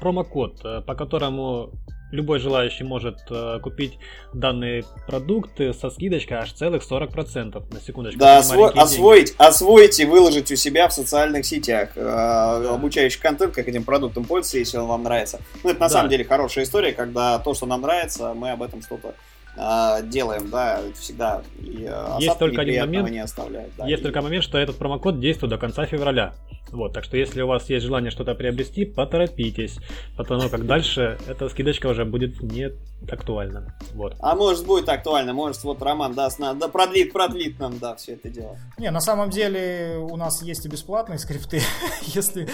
[0.00, 1.72] промокод, э, по которому
[2.10, 3.98] любой желающий может э, купить
[4.32, 7.62] данные продукты со скидочкой аж целых 40%.
[7.72, 8.18] На секундочку.
[8.18, 12.74] Да, осво- освоить, освоить и выложить у себя в социальных сетях э, да.
[12.74, 15.40] обучающий контент, как этим продуктом пользоваться, если он вам нравится.
[15.62, 15.90] Ну, это на да.
[15.90, 19.14] самом деле хорошая история, когда то, что нам нравится, мы об этом что-то
[19.56, 21.42] э, делаем, да, всегда.
[21.60, 23.72] И, э, есть только один момент, не оставляют.
[23.76, 24.02] Да, есть и...
[24.02, 26.34] только момент, что этот промокод действует до конца февраля.
[26.72, 29.78] Вот, так что если у вас есть желание что-то приобрести, поторопитесь,
[30.16, 32.72] потому как дальше эта скидочка уже будет не
[33.10, 33.74] актуальна.
[33.94, 34.14] Вот.
[34.20, 38.12] А может будет актуально, может вот Роман даст на, да продлит, продлит нам, да, все
[38.12, 38.56] это дело.
[38.78, 41.60] Не, на самом деле у нас есть и бесплатные скрипты,
[42.02, 42.48] если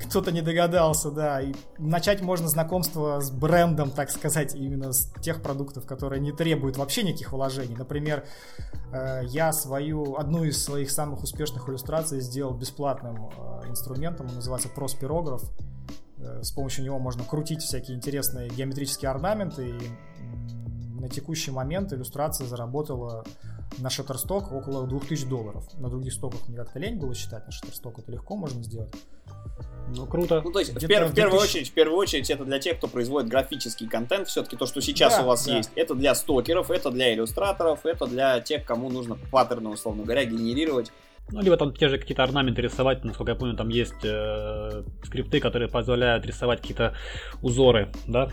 [0.00, 5.42] кто-то не догадался, да, и начать можно знакомство с брендом, так сказать, именно с тех
[5.42, 7.76] продуктов, которые не требуют вообще никаких вложений.
[7.78, 8.24] Например,
[8.92, 14.68] э, я свою, одну из своих самых успешных иллюстраций сделал бесплатным э, инструментом, он называется
[14.68, 15.42] проспирограф.
[16.18, 19.70] Э, с помощью него можно крутить всякие интересные геометрические орнаменты.
[19.70, 23.24] И на текущий момент иллюстрация заработала
[23.78, 25.64] на Shutterstock около 2000 долларов.
[25.78, 28.92] На других стоках мне как-то лень было считать, на Shutterstock это легко можно сделать.
[29.88, 30.40] Ну, круто.
[30.42, 32.88] Ну, то есть, в, пер- в, первую очередь, в первую очередь, это для тех, кто
[32.88, 34.28] производит графический контент.
[34.28, 35.56] Все-таки то, что сейчас да, у вас да.
[35.56, 40.24] есть, это для стокеров, это для иллюстраторов, это для тех, кому нужно паттерны, условно говоря,
[40.24, 40.92] генерировать
[41.30, 45.40] ну, либо там те же какие-то орнаменты рисовать, насколько я помню, там есть э, скрипты,
[45.40, 46.94] которые позволяют рисовать какие-то
[47.40, 48.28] узоры, да?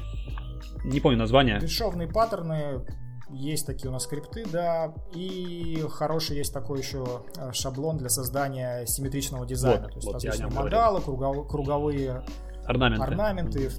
[0.84, 1.60] Не помню название.
[1.60, 2.86] Бесшовные паттерны,
[3.32, 8.86] есть такие у нас скрипты, да, и хороший есть такой еще э, шаблон для создания
[8.86, 9.84] симметричного дизайна.
[9.84, 12.24] Вот, То есть вот различные мандалы, кругов, круговые
[12.66, 13.72] орнаменты, орнаменты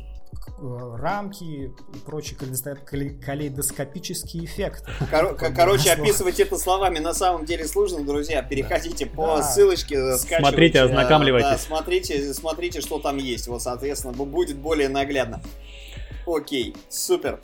[0.61, 1.73] рамки и
[2.05, 4.91] прочие калейдоскопические эффекты.
[5.11, 8.43] Кор- короче, описывать это словами на самом деле сложно, друзья.
[8.43, 9.13] Переходите да.
[9.13, 9.43] по да.
[9.43, 11.49] ссылочке, э, Смотрите, э, ознакомливайтесь.
[11.49, 13.49] Да, смотрите, смотрите, что там есть.
[13.49, 15.41] Вот, соответственно, будет более наглядно.
[16.27, 17.41] Окей, супер.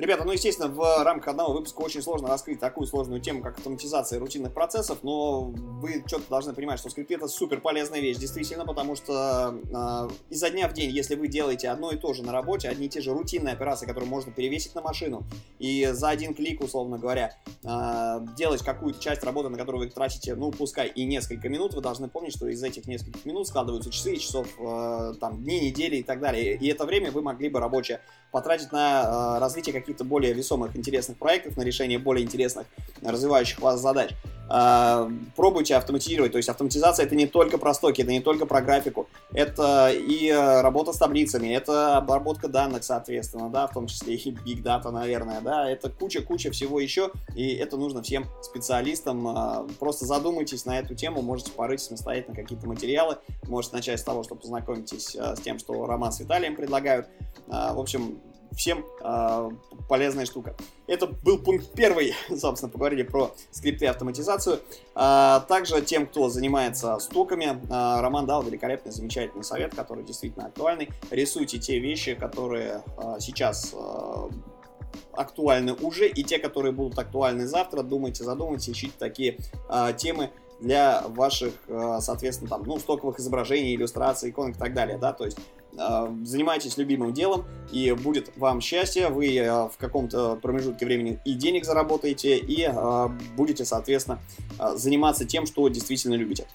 [0.00, 4.18] Ребята, ну, естественно, в рамках одного выпуска очень сложно раскрыть такую сложную тему, как автоматизация
[4.18, 8.96] рутинных процессов, но вы четко должны понимать, что скрипты это супер полезная вещь, действительно, потому
[8.96, 12.70] что э, изо дня в день, если вы делаете одно и то же на работе,
[12.70, 15.22] одни и те же рутинные операции, которые можно перевесить на машину,
[15.58, 20.34] и за один клик, условно говоря, э, делать какую-то часть работы, на которую вы тратите,
[20.34, 24.16] ну, пускай и несколько минут, вы должны помнить, что из этих нескольких минут складываются часы,
[24.16, 26.56] часов, э, там, дни, недели и так далее.
[26.56, 31.18] И это время вы могли бы рабочее потратить на э, развитие каких-то более весомых, интересных
[31.18, 32.66] проектов, на решение более интересных,
[33.02, 34.10] развивающих вас задач.
[34.50, 36.32] Э, пробуйте автоматизировать.
[36.32, 39.08] То есть автоматизация это не только про стоки, это не только про графику.
[39.32, 44.30] Это и э, работа с таблицами, это обработка данных, соответственно, да, в том числе и
[44.44, 45.70] big data, наверное, да.
[45.70, 49.28] Это куча-куча всего еще, и это нужно всем специалистам.
[49.28, 53.18] Э, просто задумайтесь на эту тему, можете порыть самостоятельно какие-то материалы.
[53.46, 57.08] Можете начать с того, что познакомитесь с тем, что Роман с Виталием предлагают.
[57.46, 58.20] В общем,
[58.52, 59.50] всем э,
[59.88, 60.54] полезная штука.
[60.86, 64.60] Это был пункт первый, собственно, поговорили про скрипты и автоматизацию.
[64.94, 70.90] А, также тем, кто занимается стоками, а, Роман дал великолепный, замечательный совет, который действительно актуальный.
[71.10, 74.28] Рисуйте те вещи, которые а, сейчас а,
[75.12, 77.82] актуальны уже, и те, которые будут актуальны завтра.
[77.82, 79.38] Думайте, задумайте, ищите такие
[79.68, 80.30] а, темы,
[80.60, 81.54] для ваших,
[82.00, 86.76] соответственно, там, ну, стоковых изображений, иллюстраций, иконок и так далее, да, то есть Э, занимайтесь
[86.76, 92.36] любимым делом, и будет вам счастье, вы э, в каком-то промежутке времени и денег заработаете,
[92.36, 94.20] и э, будете, соответственно,
[94.74, 96.46] заниматься тем, что действительно любите.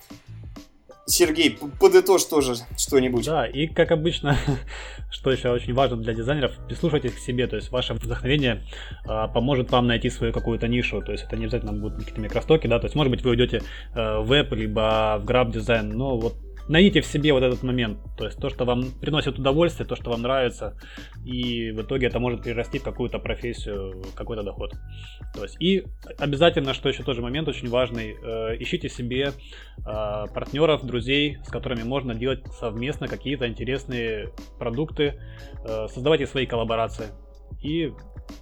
[1.07, 3.25] Сергей, подытожь тоже что-нибудь.
[3.25, 4.37] Да, и как обычно,
[5.11, 8.63] что еще очень важно для дизайнеров, прислушайтесь к себе, то есть ваше вдохновение
[9.07, 12.65] э, поможет вам найти свою какую-то нишу, то есть это не обязательно будут какие-то микростоки,
[12.65, 13.61] да, то есть может быть вы уйдете
[13.93, 16.35] э, в веб, либо в граф дизайн, но вот
[16.67, 20.09] найдите в себе вот этот момент, то есть то, что вам приносит удовольствие, то, что
[20.11, 20.77] вам нравится,
[21.25, 24.73] и в итоге это может перерасти в какую-то профессию, какой-то доход.
[25.33, 25.83] То есть и
[26.17, 29.31] обязательно, что еще тоже момент очень важный, э, ищите себе э,
[30.33, 35.19] партнеров, друзей, с которыми можно делать совместно какие-то интересные продукты,
[35.67, 37.07] э, создавайте свои коллаборации
[37.61, 37.93] и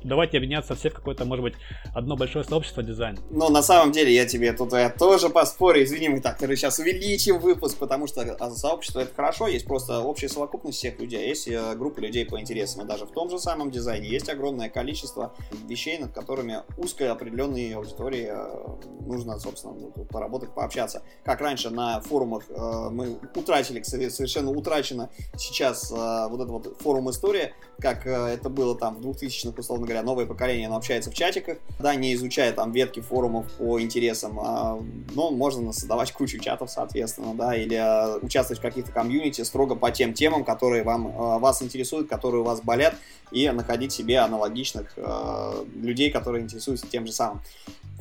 [0.03, 1.53] давайте объединяться все в какое-то, может быть,
[1.93, 3.17] одно большое сообщество дизайн.
[3.29, 7.39] Ну, на самом деле, я тебе тут я тоже поспорю, извини, мы так сейчас увеличим
[7.39, 11.47] выпуск, потому что а, сообщество это хорошо, есть просто общая совокупность всех людей, а есть
[11.47, 15.34] э, группа людей по интересам, и даже в том же самом дизайне есть огромное количество
[15.67, 21.03] вещей, над которыми узкой определенной аудитории э, нужно, собственно, ну, поработать, пообщаться.
[21.23, 27.53] Как раньше на форумах э, мы утратили, совершенно утрачено сейчас вот этот вот форум история,
[27.79, 31.95] как это было там в 2000-х, условно говоря, новое поколение, оно общается в чатиках, да,
[31.95, 34.80] не изучая там ветки форумов по интересам, а,
[35.13, 39.91] но можно создавать кучу чатов, соответственно, да, или а, участвовать в каких-то комьюнити строго по
[39.91, 42.95] тем темам, которые вам, а, вас интересуют, которые у вас болят,
[43.32, 47.41] и находить себе аналогичных а, людей, которые интересуются тем же самым.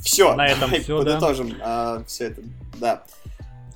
[0.00, 1.56] Все, на этом все, подытожим да?
[1.62, 2.42] а, все это,
[2.78, 3.02] да.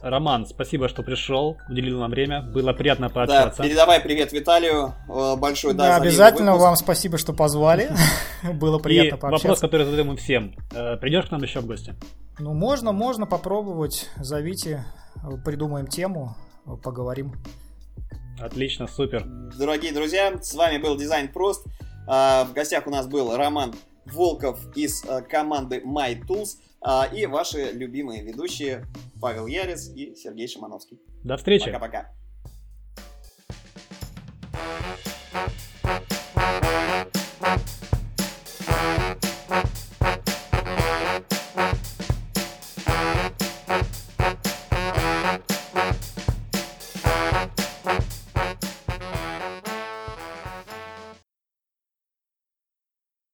[0.09, 2.40] Роман, спасибо, что пришел, уделил нам время.
[2.40, 3.59] Было приятно пообщаться.
[3.59, 4.94] Да, передавай привет Виталию.
[5.09, 7.90] Э, большой да, да обязательно вам спасибо, что позвали.
[8.54, 9.48] Было приятно пообщаться.
[9.48, 10.54] вопрос, который задаем мы всем.
[10.72, 11.94] Э, Придешь к нам еще в гости?
[12.38, 14.09] Ну, можно, можно попробовать.
[14.16, 14.84] Зовите,
[15.44, 16.36] придумаем тему,
[16.84, 17.34] поговорим.
[18.38, 19.24] Отлично, супер.
[19.59, 21.66] Дорогие друзья, с вами был Дизайн Прост.
[22.07, 26.59] А, в гостях у нас был Роман Волков из э, команды My Tools.
[27.12, 28.84] И ваши любимые ведущие
[29.21, 31.01] Павел Ярец и Сергей Шимановский.
[31.25, 31.67] До встречи.
[31.67, 32.12] Пока-пока.